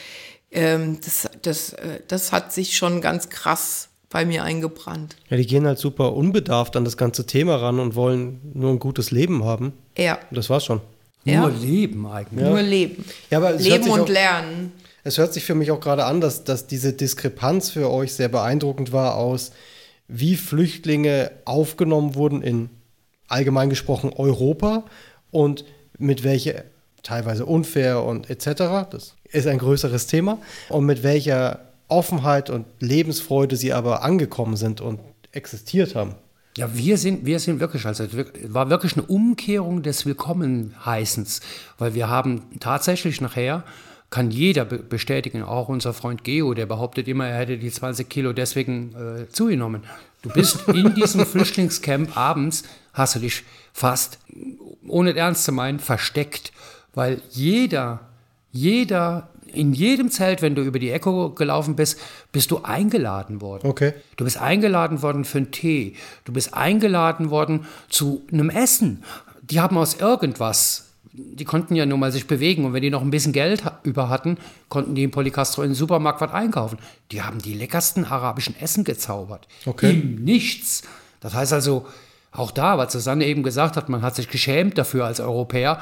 [0.51, 5.15] ähm, das, das, äh, das hat sich schon ganz krass bei mir eingebrannt.
[5.31, 8.81] Ja, die gehen halt super unbedarft an das ganze Thema ran und wollen nur ein
[8.81, 9.75] gutes Leben haben.
[9.97, 10.19] Ja.
[10.31, 10.81] Und das war's schon.
[11.23, 11.43] Ja.
[11.43, 12.43] Nur Leben eigentlich.
[12.43, 12.51] Ja.
[12.51, 13.05] Nur Leben.
[13.31, 14.73] Ja, aber leben und auch, lernen.
[15.05, 18.29] Es hört sich für mich auch gerade an, dass, dass diese Diskrepanz für euch sehr
[18.29, 19.53] beeindruckend war aus,
[20.09, 22.71] wie Flüchtlinge aufgenommen wurden in
[23.29, 24.85] allgemein gesprochen Europa
[25.31, 25.65] und
[25.99, 26.65] mit welcher
[27.03, 28.91] teilweise unfair und etc.
[28.91, 30.39] Das ist ein größeres Thema.
[30.69, 35.01] Und mit welcher Offenheit und Lebensfreude sie aber angekommen sind und
[35.33, 36.15] existiert haben.
[36.57, 38.05] Ja, wir sind, wir sind wirklich, also
[38.49, 41.41] war wirklich eine Umkehrung des Willkommenheißens,
[41.79, 43.65] weil wir haben tatsächlich nachher,
[44.13, 48.35] kann jeder bestätigen, auch unser Freund Geo, der behauptet immer, er hätte die 20 Kilo
[48.35, 49.85] deswegen äh, zugenommen.
[50.21, 53.43] Du bist in diesem Flüchtlingscamp abends, hast du dich
[53.73, 54.19] fast,
[54.87, 56.53] ohne ernst zu meinen, versteckt,
[56.95, 58.01] weil jeder,
[58.51, 61.99] jeder in jedem Zelt, wenn du über die Echo gelaufen bist,
[62.33, 63.67] bist du eingeladen worden.
[63.67, 63.95] Okay.
[64.17, 65.97] Du bist eingeladen worden für einen Tee.
[66.27, 69.05] Du bist eingeladen worden zu einem Essen.
[69.43, 73.03] Die haben aus irgendwas die konnten ja nur mal sich bewegen und wenn die noch
[73.03, 74.39] ein bisschen Geld über hatten,
[74.69, 76.79] konnten die in Polycastro in den Supermarkt was einkaufen.
[77.11, 79.47] Die haben die leckersten arabischen Essen gezaubert.
[79.67, 79.91] Okay.
[79.91, 80.83] Im Nichts.
[81.21, 81.87] Das heißt also,
[82.33, 85.81] auch da, was Susanne eben gesagt hat, man hat sich geschämt dafür als Europäer.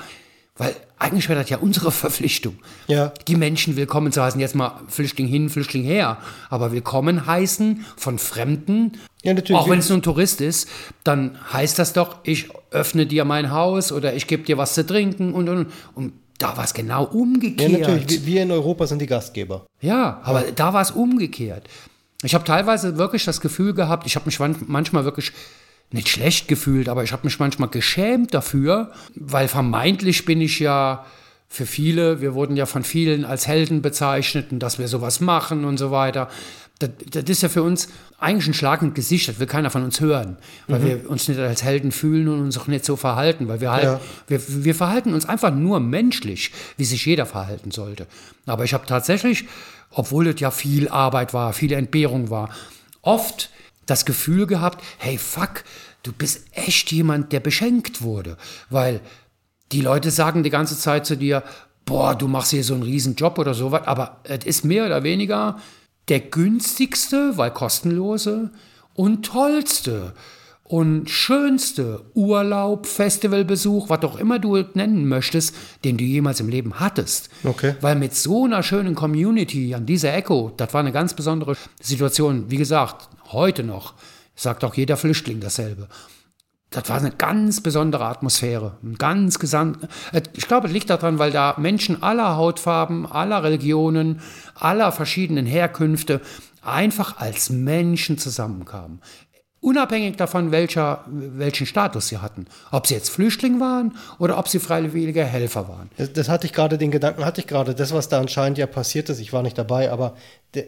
[0.57, 2.59] Weil eigentlich wäre das ja unsere Verpflichtung,
[2.89, 3.13] ja.
[3.29, 4.41] die Menschen willkommen zu heißen.
[4.41, 6.19] Jetzt mal Flüchtling hin, Flüchtling her.
[6.51, 10.69] Aber willkommen heißen von Fremden, ja, auch wenn es nur ein Tourist ist,
[11.05, 14.87] dann heißt das doch, ich öffne dir mein Haus oder ich gebe dir was zu
[14.87, 17.71] trinken und, und, und da war es genau umgekehrt.
[17.71, 18.25] Ja, natürlich.
[18.25, 19.67] Wir in Europa sind die Gastgeber.
[19.81, 20.53] Ja, aber ja.
[20.53, 21.69] da war es umgekehrt.
[22.23, 25.33] Ich habe teilweise wirklich das Gefühl gehabt, ich habe mich manchmal wirklich
[25.93, 31.05] nicht schlecht gefühlt, aber ich habe mich manchmal geschämt dafür, weil vermeintlich bin ich ja
[31.49, 35.65] für viele, wir wurden ja von vielen als Helden bezeichnet und dass wir sowas machen
[35.65, 36.29] und so weiter.
[36.81, 39.85] Das, das ist ja für uns eigentlich ein Schlag ins Gesicht, das will keiner von
[39.85, 40.85] uns hören, weil mhm.
[40.85, 43.85] wir uns nicht als Helden fühlen und uns auch nicht so verhalten, weil wir halt,
[43.85, 44.01] ja.
[44.27, 48.07] wir, wir verhalten uns einfach nur menschlich, wie sich jeder verhalten sollte.
[48.47, 49.47] Aber ich habe tatsächlich,
[49.91, 52.49] obwohl es ja viel Arbeit war, viel Entbehrung war,
[53.03, 53.51] oft
[53.87, 55.65] das Gefühl gehabt, hey fuck,
[56.03, 58.37] du bist echt jemand, der beschenkt wurde.
[58.71, 59.01] Weil
[59.73, 61.43] die Leute sagen die ganze Zeit zu dir,
[61.85, 65.03] boah, du machst hier so einen riesen Job oder sowas, aber es ist mehr oder
[65.03, 65.59] weniger
[66.11, 68.51] der günstigste, weil kostenlose
[68.95, 70.13] und tollste
[70.65, 75.55] und schönste Urlaub, Festivalbesuch, was auch immer du nennen möchtest,
[75.85, 77.29] den du jemals im Leben hattest.
[77.43, 77.75] Okay.
[77.81, 82.51] Weil mit so einer schönen Community an dieser Echo, das war eine ganz besondere Situation.
[82.51, 83.95] Wie gesagt, heute noch,
[84.37, 85.89] sagt auch jeder Flüchtling dasselbe.
[86.71, 88.77] Das war eine ganz besondere Atmosphäre.
[88.97, 89.89] Ganz gesamt.
[90.13, 94.21] Äh, ich glaube, es liegt daran, weil da Menschen aller Hautfarben, aller Religionen,
[94.55, 96.21] aller verschiedenen Herkünfte
[96.63, 99.01] einfach als Menschen zusammenkamen.
[99.63, 102.47] Unabhängig davon, welcher, welchen Status sie hatten.
[102.71, 105.91] Ob sie jetzt Flüchtling waren oder ob sie freiwillige Helfer waren.
[105.99, 107.75] Das, das hatte ich gerade, den Gedanken hatte ich gerade.
[107.75, 110.17] Das, was da anscheinend ja passiert ist, ich war nicht dabei, aber
[110.55, 110.65] der,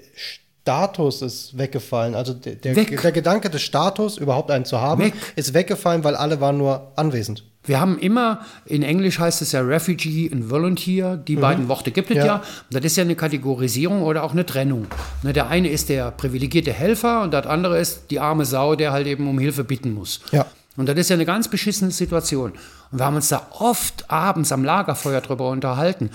[0.62, 2.14] Status ist weggefallen.
[2.14, 3.00] Also der, der, Weg.
[3.02, 5.14] der Gedanke des Status, überhaupt einen zu haben, Weg.
[5.34, 7.44] ist weggefallen, weil alle waren nur anwesend.
[7.64, 12.10] Wir haben immer, in Englisch heißt es ja Refugee und Volunteer, die beiden Worte gibt
[12.10, 12.26] es ja.
[12.26, 12.42] Ja.
[12.70, 14.86] Das ist ja eine Kategorisierung oder auch eine Trennung.
[15.22, 18.92] Ne, der eine ist der privilegierte Helfer und das andere ist die arme Sau, der
[18.92, 20.20] halt eben um Hilfe bitten muss.
[20.32, 20.46] Ja.
[20.76, 22.52] Und das ist ja eine ganz beschissene Situation.
[22.90, 26.10] Und wir haben uns da oft abends am Lagerfeuer drüber unterhalten.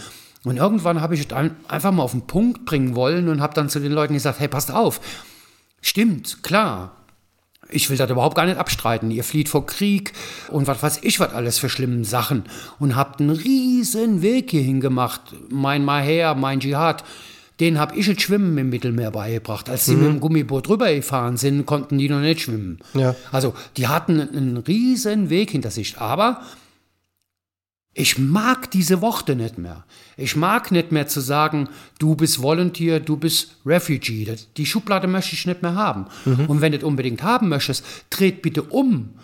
[0.47, 3.53] Und irgendwann habe ich es ein- einfach mal auf den Punkt bringen wollen und habe
[3.53, 4.99] dann zu den Leuten gesagt, hey, passt auf.
[5.81, 6.93] Stimmt, klar,
[7.69, 9.11] ich will das überhaupt gar nicht abstreiten.
[9.11, 10.13] Ihr flieht vor Krieg
[10.49, 12.43] und was weiß ich, was alles für schlimme Sachen.
[12.79, 15.21] Und habt einen riesen Weg hierhin gemacht.
[15.49, 17.03] Mein Maher, mein Dschihad,
[17.59, 19.69] den hab ich das Schwimmen im Mittelmeer beigebracht.
[19.69, 22.79] Als die mit dem Gummiboot rübergefahren sind, konnten die noch nicht schwimmen.
[22.93, 23.15] Ja.
[23.31, 25.97] Also die hatten einen riesen Weg hinter sich.
[25.97, 26.41] Aber
[27.97, 29.83] ich mag diese Worte nicht mehr.
[30.17, 31.67] Ich mag nicht mehr zu sagen,
[31.97, 34.23] du bist Volunteer, du bist Refugee.
[34.23, 36.05] Das, die Schublade möchte ich nicht mehr haben.
[36.47, 39.15] Und wenn du das unbedingt haben möchtest, dreht bitte um.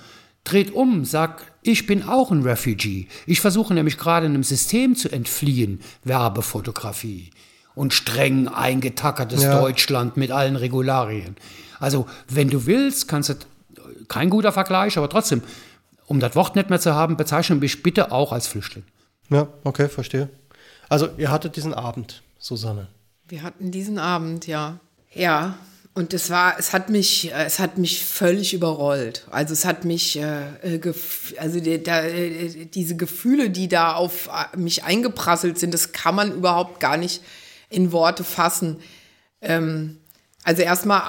[0.43, 3.07] Dreht um, sag, ich bin auch ein Refugee.
[3.27, 7.29] Ich versuche nämlich gerade einem System zu entfliehen, Werbefotografie
[7.75, 9.61] und streng eingetackertes Ja.
[9.61, 11.35] Deutschland mit allen Regularien.
[11.79, 13.35] Also, wenn du willst, kannst du,
[14.07, 15.43] kein guter Vergleich, aber trotzdem,
[16.07, 18.83] um das Wort nicht mehr zu haben, bezeichne mich bitte auch als Flüchtling.
[19.29, 20.29] Ja, okay, verstehe.
[20.89, 22.87] Also ihr hattet diesen Abend, Susanne.
[23.27, 24.79] Wir hatten diesen Abend, ja.
[25.13, 25.57] Ja,
[25.95, 29.25] und es war, es hat mich, äh, es hat mich völlig überrollt.
[29.31, 33.93] Also es hat mich, äh, äh, gef- also die, da, äh, diese Gefühle, die da
[33.93, 37.21] auf mich eingeprasselt sind, das kann man überhaupt gar nicht
[37.69, 38.77] in Worte fassen.
[39.41, 39.97] Ähm,
[40.43, 41.01] also erstmal,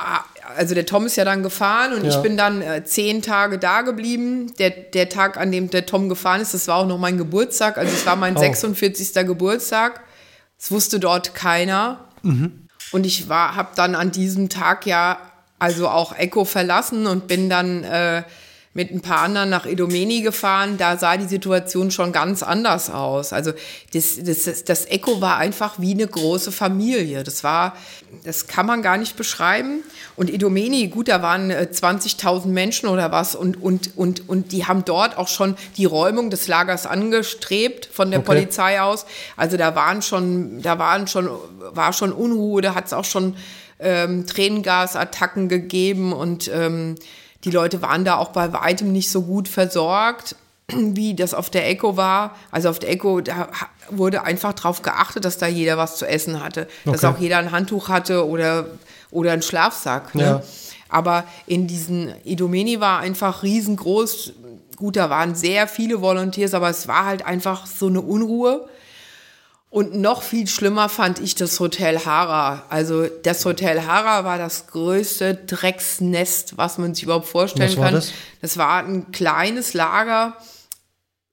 [0.56, 2.10] also der Tom ist ja dann gefahren und Ja.
[2.10, 4.52] ich bin dann äh, zehn Tage da geblieben.
[4.58, 7.76] Der, der Tag, an dem der Tom gefahren ist, das war auch noch mein Geburtstag.
[7.78, 8.40] Also es war mein Oh.
[8.40, 9.14] 46.
[9.26, 10.02] Geburtstag.
[10.58, 12.08] Das wusste dort keiner.
[12.92, 15.18] Und ich war, habe dann an diesem Tag ja
[15.58, 18.22] also auch Echo verlassen und bin dann äh,
[18.74, 20.76] mit ein paar anderen nach Idomeni gefahren.
[20.78, 23.32] Da sah die Situation schon ganz anders aus.
[23.32, 23.52] Also
[23.92, 27.22] das, das, das, Echo war einfach wie eine große Familie.
[27.22, 27.76] Das war,
[28.24, 29.84] das kann man gar nicht beschreiben.
[30.16, 34.66] Und Idomeni, gut, da waren äh, 20.000 Menschen oder was und, und, und, und die
[34.66, 38.26] haben dort auch schon die Räumung des Lagers angestrebt von der Okay.
[38.26, 39.06] Polizei aus.
[39.36, 43.36] Also da waren schon, da waren schon, war schon Unruhe, da hat es auch schon
[43.78, 46.96] ähm, Tränengasattacken gegeben und ähm,
[47.44, 50.36] die Leute waren da auch bei weitem nicht so gut versorgt,
[50.72, 52.34] wie das auf der Echo war.
[52.50, 53.48] Also auf der Echo, da
[53.90, 56.66] wurde einfach darauf geachtet, dass da jeder was zu essen hatte.
[56.84, 57.06] Dass Okay.
[57.14, 58.66] auch jeder ein Handtuch hatte oder,
[59.10, 60.14] oder einen Schlafsack.
[60.14, 60.22] Ne?
[60.22, 60.42] Ja.
[60.88, 64.32] Aber in diesen Idomeni war einfach riesengroß.
[64.76, 68.68] Gut, da waren sehr viele Volunteers, aber es war halt einfach so eine Unruhe.
[69.74, 72.62] Und noch viel schlimmer fand ich das Hotel Hara.
[72.68, 77.86] Also das Hotel Hara war das größte Drecksnest, was man sich überhaupt vorstellen Was war
[77.86, 77.94] kann.
[77.94, 78.12] das?
[78.40, 80.36] das war ein kleines Lager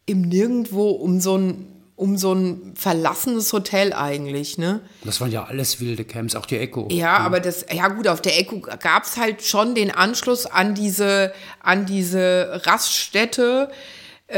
[0.07, 4.79] im Nirgendwo um so ein, um so ein verlassenes Hotel eigentlich, ne?
[5.03, 6.87] Das waren ja alles wilde Camps, auch die Echo.
[6.89, 10.73] Ja, aber das, ja gut, auf der Echo gab es halt schon den Anschluss an
[10.73, 13.69] diese, an diese Raststätte.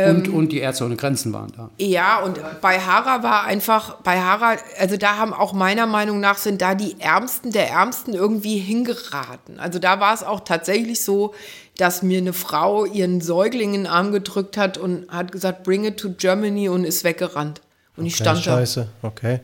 [0.10, 1.70] Und, und die Ärzte ohne Grenzen waren da.
[1.78, 6.38] Ja, und bei Hara war einfach, bei Hara, also da haben auch meiner Meinung nach
[6.38, 9.60] sind da die Ärmsten der Ärmsten irgendwie hingeraten.
[9.60, 11.34] Also da war es auch tatsächlich so,
[11.78, 15.84] dass mir eine Frau ihren Säugling in den Arm gedrückt hat und hat gesagt, bring
[15.86, 17.62] it to Germany und ist weggerannt.
[17.98, 18.52] Und ich Okay, stand da.
[18.58, 19.39] Scheiße, okay.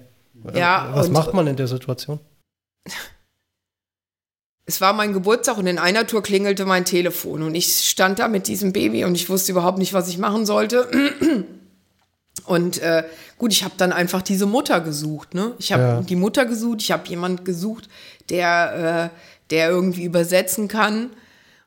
[0.53, 2.19] Ja, Was und- macht man in der Situation?
[4.69, 8.27] Es war mein Geburtstag und in einer Tour klingelte mein Telefon und ich stand da
[8.27, 10.87] mit diesem Baby und ich wusste überhaupt nicht, was ich machen sollte.
[12.45, 13.03] Und äh,
[13.37, 15.33] gut, ich habe dann einfach diese Mutter gesucht.
[15.35, 15.53] Ne?
[15.59, 16.01] Ich habe Ja.
[16.01, 17.89] die Mutter gesucht, ich habe jemand gesucht,
[18.29, 19.17] der, äh,
[19.51, 21.09] der irgendwie übersetzen kann.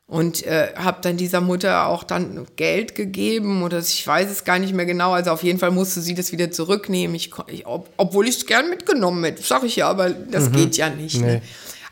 [0.07, 4.59] Und äh, habe dann dieser Mutter auch dann Geld gegeben oder ich weiß es gar
[4.59, 5.11] nicht mehr genau.
[5.13, 7.15] Also auf jeden Fall musste sie das wieder zurücknehmen.
[7.15, 10.75] Ich, ich, ob, obwohl ich es gern mitgenommen hätte, sag ich ja, aber das geht
[10.77, 11.21] ja nicht.
[11.21, 11.35] Nee.
[11.35, 11.41] Ne?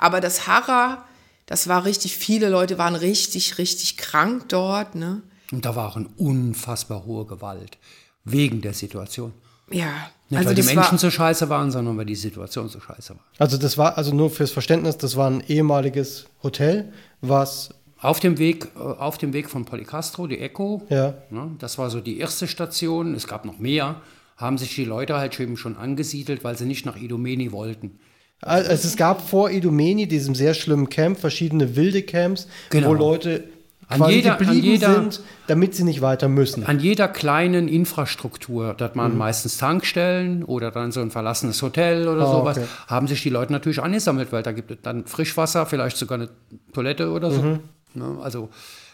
[0.01, 1.05] Aber das Harra,
[1.45, 4.95] das war richtig, viele Leute waren richtig, richtig krank dort.
[4.95, 5.21] Ne?
[5.51, 7.77] Und da war eine unfassbar hohe Gewalt.
[8.25, 9.31] Wegen der Situation.
[9.71, 12.79] Ja, Nicht, also weil die Menschen war, so scheiße waren, sondern weil die Situation so
[12.79, 13.23] scheiße war.
[13.37, 16.91] Also das war, also nur fürs Verständnis, das war ein ehemaliges Hotel,
[17.21, 17.69] was,
[18.01, 21.89] Auf dem Weg, äh, auf dem Weg von Policastro, die Echo, ja, ne, das war
[21.89, 24.01] so die erste Station, es gab noch mehr,
[24.37, 27.99] haben sich die Leute halt eben schon angesiedelt, weil sie nicht nach Idomeni wollten.
[28.41, 32.89] Also es gab vor Idomeni, diesem sehr schlimmen Camp, verschiedene wilde Camps, Genau.
[32.89, 33.43] wo Leute
[33.87, 36.65] An jeder- an jeder- sind, damit sie nicht weiter müssen.
[36.65, 38.97] An jeder kleinen Infrastruktur, das Mhm.
[38.97, 42.67] man meistens Tankstellen oder dann so ein verlassenes Hotel oder Ah, sowas, okay.
[42.87, 46.29] haben sich die Leute natürlich angesammelt, weil da gibt es dann Frischwasser, vielleicht sogar eine
[46.73, 47.41] Toilette oder so.
[47.41, 47.59] Mhm.
[47.93, 48.49] Ne, also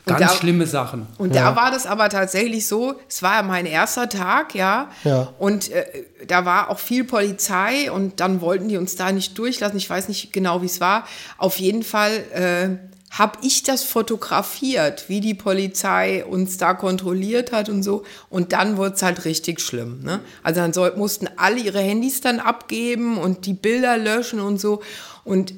[0.08, 1.08] ganz da- schlimme Sachen.
[1.18, 4.90] Und da war das aber tatsächlich so, es war ja mein erster Tag, ja.
[5.04, 5.34] Ja.
[5.38, 5.86] Und äh,
[6.28, 9.78] da war auch viel Polizei und dann wollten die uns da nicht durchlassen.
[9.78, 11.06] Ich weiß nicht genau, wie es war.
[11.38, 17.70] Auf jeden Fall äh, habe ich das fotografiert, wie die Polizei uns da kontrolliert hat
[17.70, 18.04] und so.
[18.30, 20.02] Und dann wurde es halt richtig schlimm.
[20.04, 20.20] Ne?
[20.44, 24.82] Also dann soll, mussten alle ihre Handys dann abgeben und die Bilder löschen und so.
[25.24, 25.54] Und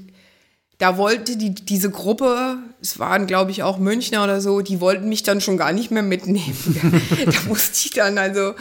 [0.78, 5.10] da wollte die, diese Gruppe, es waren glaube ich auch Münchner oder so, die wollten
[5.10, 6.56] mich dann schon gar nicht mehr mitnehmen.
[7.26, 8.54] da musste ich dann, also,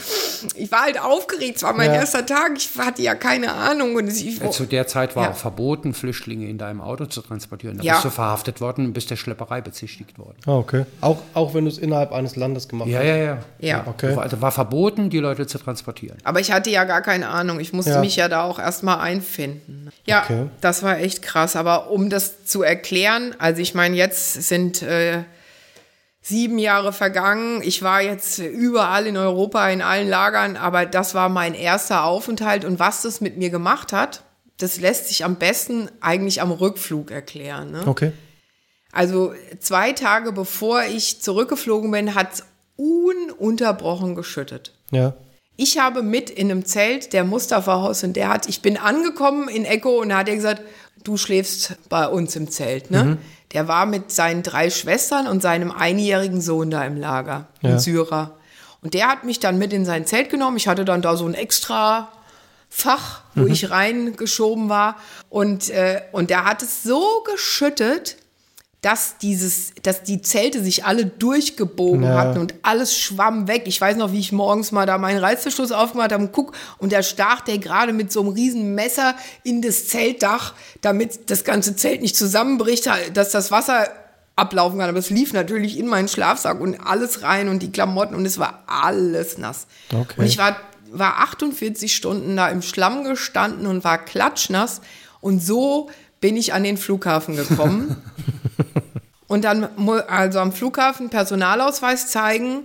[0.57, 2.01] ich war halt aufgeregt, es war mein Ja.
[2.01, 3.95] erster Tag, ich hatte ja keine Ahnung.
[3.95, 5.31] Und ich, Zu der Zeit war Ja.
[5.31, 7.79] auch verboten, Flüchtlinge in deinem Auto zu transportieren.
[7.79, 7.93] Da Ja.
[7.95, 10.37] bist du verhaftet worden und bist der Schlepperei bezichtigt worden.
[10.47, 10.85] Ah, okay.
[11.01, 13.07] Auch, auch wenn du es innerhalb eines Landes gemacht Ja, hast.
[13.07, 13.39] ja, ja.
[13.61, 13.85] ja.
[13.87, 14.15] Okay.
[14.17, 16.19] Also war verboten, die Leute zu transportieren.
[16.25, 17.61] Aber ich hatte ja gar keine Ahnung.
[17.61, 18.01] Ich musste Ja.
[18.01, 19.91] mich ja da auch erstmal einfinden.
[20.07, 20.47] Ja, Okay.
[20.61, 21.55] das war echt krass.
[21.57, 25.25] Aber um das zu erklären, also ich meine, jetzt sind äh,
[26.23, 27.63] sieben Jahre vergangen.
[27.63, 32.65] Ich war jetzt überall in Europa, in allen Lagern, aber das war mein erster Aufenthalt.
[32.65, 34.23] Und was das mit mir gemacht hat,
[34.59, 37.71] das lässt sich am besten eigentlich am Rückflug erklären.
[37.71, 37.83] Ne?
[37.87, 38.13] Okay.
[38.93, 42.45] Also zwei Tage bevor ich zurückgeflogen bin, hat es
[42.77, 44.73] ununterbrochen geschüttet.
[44.91, 45.15] Ja.
[45.57, 49.49] Ich habe mit in einem Zelt der Mustafa Haus und der hat, ich bin angekommen
[49.49, 50.63] in Echo und da hat er gesagt,
[51.05, 53.19] du schläfst bei uns im Zelt, ne?
[53.53, 57.79] Der war mit seinen drei Schwestern und seinem einjährigen Sohn da im Lager, Ja.
[57.79, 58.37] Syrer.
[58.83, 60.57] Und der hat mich dann mit in sein Zelt genommen.
[60.59, 62.09] Ich hatte dann da so ein extra
[62.71, 64.97] Fach, wo ich reingeschoben war.
[65.31, 68.18] Und, äh, und der hat es so geschüttet,
[68.81, 72.15] dass dieses, dass die Zelte sich alle durchgebogen Ja.
[72.17, 73.63] hatten und alles schwamm weg.
[73.67, 76.93] Ich weiß noch, wie ich morgens mal da meinen Reißverschluss aufgemacht habe und guck, und
[76.93, 81.75] da stach der gerade mit so einem riesen Messer in das Zeltdach, damit das ganze
[81.75, 83.89] Zelt nicht zusammenbricht, dass das Wasser
[84.37, 84.89] ablaufen kann.
[84.89, 88.39] Aber es lief natürlich in meinen Schlafsack und alles rein und die Klamotten und es
[88.39, 89.67] war alles nass.
[89.93, 90.15] Okay.
[90.21, 90.57] Und ich war,
[90.93, 94.81] war 48 Stunden da im Schlamm gestanden und war klatschnass
[95.21, 97.97] und so bin ich an den Flughafen gekommen.
[99.29, 99.65] Und dann
[100.09, 102.65] also am Flughafen Personalausweis zeigen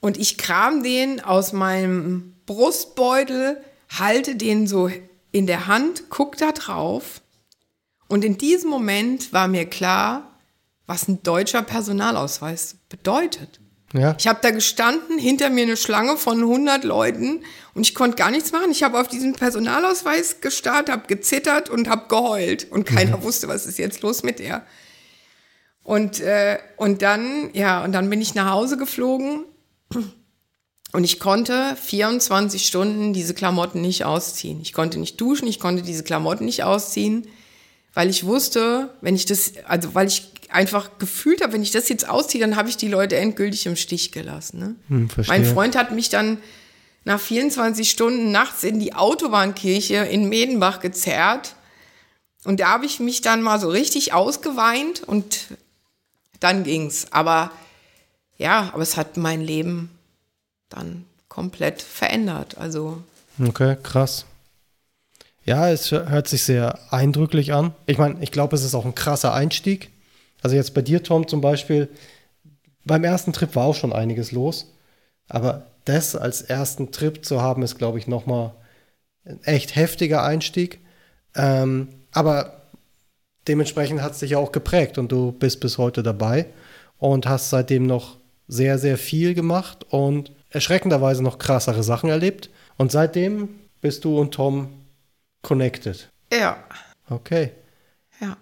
[0.00, 3.60] und ich kram den aus meinem Brustbeutel,
[3.98, 4.90] halte den so
[5.32, 7.20] in der Hand, guck da drauf
[8.08, 10.32] und in diesem Moment war mir klar,
[10.86, 13.60] was ein deutscher Personalausweis bedeutet.
[13.92, 14.14] Ja.
[14.18, 17.42] Ich habe da gestanden, hinter mir eine Schlange von 100 Leuten
[17.74, 18.70] und ich konnte gar nichts machen.
[18.70, 23.66] Ich habe auf diesen Personalausweis gestarrt, habe gezittert und habe geheult und keiner wusste, was
[23.66, 24.66] ist jetzt los mit der.
[25.86, 29.44] Und, äh, und dann, ja, und dann bin ich nach Hause geflogen
[30.92, 34.60] und ich konnte 24 Stunden diese Klamotten nicht ausziehen.
[34.60, 37.28] Ich konnte nicht duschen, ich konnte diese Klamotten nicht ausziehen,
[37.94, 41.88] weil ich wusste, wenn ich das, also weil ich einfach gefühlt habe, wenn ich das
[41.88, 44.58] jetzt ausziehe, dann habe ich die Leute endgültig im Stich gelassen.
[44.58, 44.74] Ne?
[44.88, 46.38] Hm, mein Freund hat mich dann
[47.04, 51.54] nach 24 Stunden nachts in die Autobahnkirche in Medenbach gezerrt.
[52.42, 55.46] Und da habe ich mich dann mal so richtig ausgeweint und
[56.40, 57.06] dann ging's.
[57.12, 57.50] Aber
[58.38, 59.90] ja, aber es hat mein Leben
[60.68, 62.58] dann komplett verändert.
[62.58, 63.02] Also
[63.38, 64.24] Okay, krass.
[65.44, 67.72] Ja, es hört sich sehr eindrücklich an.
[67.86, 69.90] Ich meine, ich glaube, es ist auch ein krasser Einstieg.
[70.42, 71.88] Also jetzt bei dir, Tom, zum Beispiel,
[72.84, 74.72] beim ersten Trip war auch schon einiges los.
[75.28, 78.54] Aber das als ersten Trip zu haben, ist, glaube ich, nochmal
[79.24, 80.80] ein echt heftiger Einstieg.
[81.34, 82.55] Ähm, aber
[83.48, 86.46] dementsprechend hat es dich ja auch geprägt und du bist bis heute dabei
[86.98, 88.18] und hast seitdem noch
[88.48, 92.50] sehr, sehr viel gemacht und erschreckenderweise noch krassere Sachen erlebt.
[92.76, 93.48] Und seitdem
[93.80, 94.68] bist du und Tom
[95.42, 96.10] connected.
[96.32, 96.64] ja,
[97.08, 97.52] Okay.
[98.20, 98.36] ja.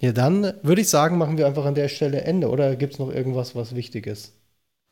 [0.00, 2.48] Ja, dann würde ich sagen, machen wir einfach an der Stelle Ende.
[2.48, 4.37] Oder gibt es noch irgendwas, was wichtig ist?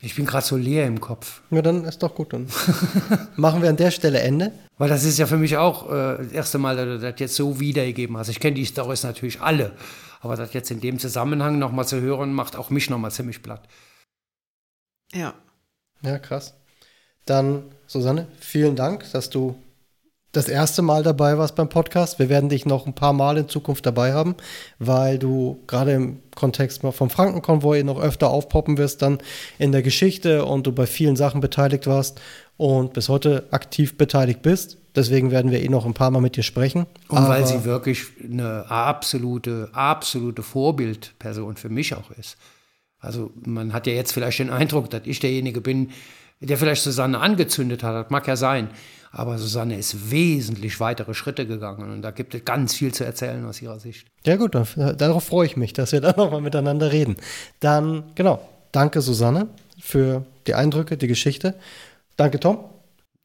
[0.03, 1.40] Ich bin gerade so leer im Kopf.
[1.51, 2.32] Ja, dann ist doch gut.
[2.32, 2.49] Dann
[3.36, 4.53] machen wir an der Stelle Ende.
[4.76, 7.34] Weil das ist ja für mich auch äh, das erste Mal, dass du das jetzt
[7.34, 8.28] so wiedergegeben hast.
[8.28, 9.72] Ich kenne die Storys natürlich alle.
[10.20, 13.66] Aber das jetzt in dem Zusammenhang nochmal zu hören, macht auch mich nochmal ziemlich platt.
[15.12, 15.34] Ja.
[16.03, 16.55] Ja, krass.
[17.24, 19.57] Dann, Susanne, vielen Dank, dass du
[20.37, 22.18] das erste Mal dabei warst beim Podcast.
[22.18, 24.34] Wir werden dich noch ein paar Mal in Zukunft dabei haben,
[24.78, 29.18] weil du gerade im Kontext vom Frankenkonvoi noch öfter aufpoppen wirst, dann
[29.59, 32.20] in der Geschichte und du bei vielen Sachen beteiligt warst
[32.59, 34.78] und bis heute aktiv beteiligt bist.
[34.95, 36.87] Deswegen werden wir eh noch ein paar Mal mit dir sprechen.
[37.09, 42.37] Und weil Aber- sie wirklich eine absolute, absolute Vorbildperson für mich auch ist.
[42.99, 45.91] Also man hat ja jetzt vielleicht den Eindruck, dass ich derjenige bin,
[46.41, 47.95] der vielleicht Susanne angezündet hat.
[47.95, 48.68] Das mag ja sein.
[49.12, 53.44] Aber Susanne ist wesentlich weitere Schritte gegangen und da gibt es ganz viel zu erzählen
[53.46, 54.07] aus ihrer Sicht.
[54.24, 57.16] Ja gut, darauf freue ich mich, dass wir da nochmal miteinander reden.
[57.61, 58.40] Dann, genau,
[58.72, 59.48] danke Susanne
[59.80, 61.54] für die Eindrücke, die Geschichte.
[62.16, 62.59] Danke Tom.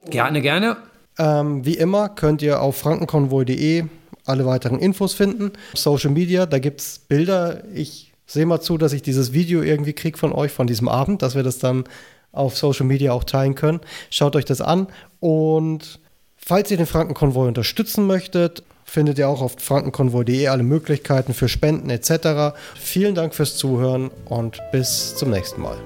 [0.10, 0.78] Gerne, gerne.
[1.18, 3.86] Ähm, wie immer könnt ihr auf frankenkonvoi.de
[4.26, 5.52] alle weiteren Infos finden.
[5.74, 7.64] Social Media, da gibt es Bilder.
[7.74, 11.22] Ich sehe mal zu, dass ich dieses Video irgendwie kriege von euch, von diesem Abend,
[11.22, 11.84] dass wir das dann
[12.32, 13.80] auf Social Media auch teilen können.
[14.10, 14.88] Schaut euch das an
[15.20, 16.00] und
[16.38, 21.90] falls ihr den Frankenkonvoi unterstützen möchtet, findet ihr auch auf frankenkonvoi.de alle Möglichkeiten für Spenden
[21.90, 22.56] etc.
[22.76, 25.78] Vielen Dank fürs Zuhören und bis zum nächsten Mal.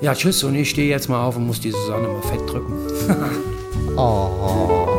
[0.00, 2.74] Ja, tschüss und ich stehe jetzt mal auf und muss die Susanne mal fett drücken.
[3.96, 4.88] oh.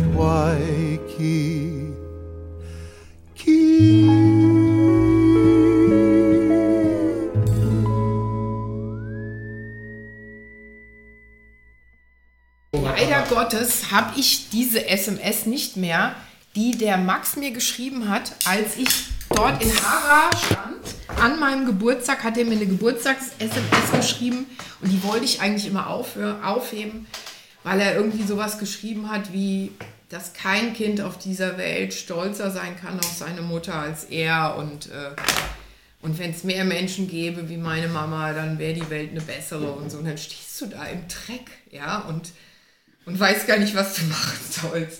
[0.00, 1.92] Waikiki.
[12.72, 16.14] Leider Gottes habe ich diese SMS nicht mehr,
[16.56, 18.88] die der Max mir geschrieben hat, als ich
[19.28, 21.20] dort in Hara stand.
[21.20, 24.46] An meinem Geburtstag hat er mir eine Geburtstags-SMS geschrieben
[24.80, 27.06] und die wollte ich eigentlich immer aufheben,
[27.64, 29.72] weil er irgendwie sowas geschrieben hat wie,
[30.08, 34.86] dass kein Kind auf dieser Welt stolzer sein kann auf seine Mutter als er und,
[34.86, 35.14] äh,
[36.02, 39.70] und wenn es mehr Menschen gäbe wie meine Mama, dann wäre die Welt eine bessere
[39.72, 39.98] und so.
[39.98, 42.32] Und dann stehst du da im Dreck, ja, und,
[43.06, 44.90] und weißt gar nicht, was du machen sollst.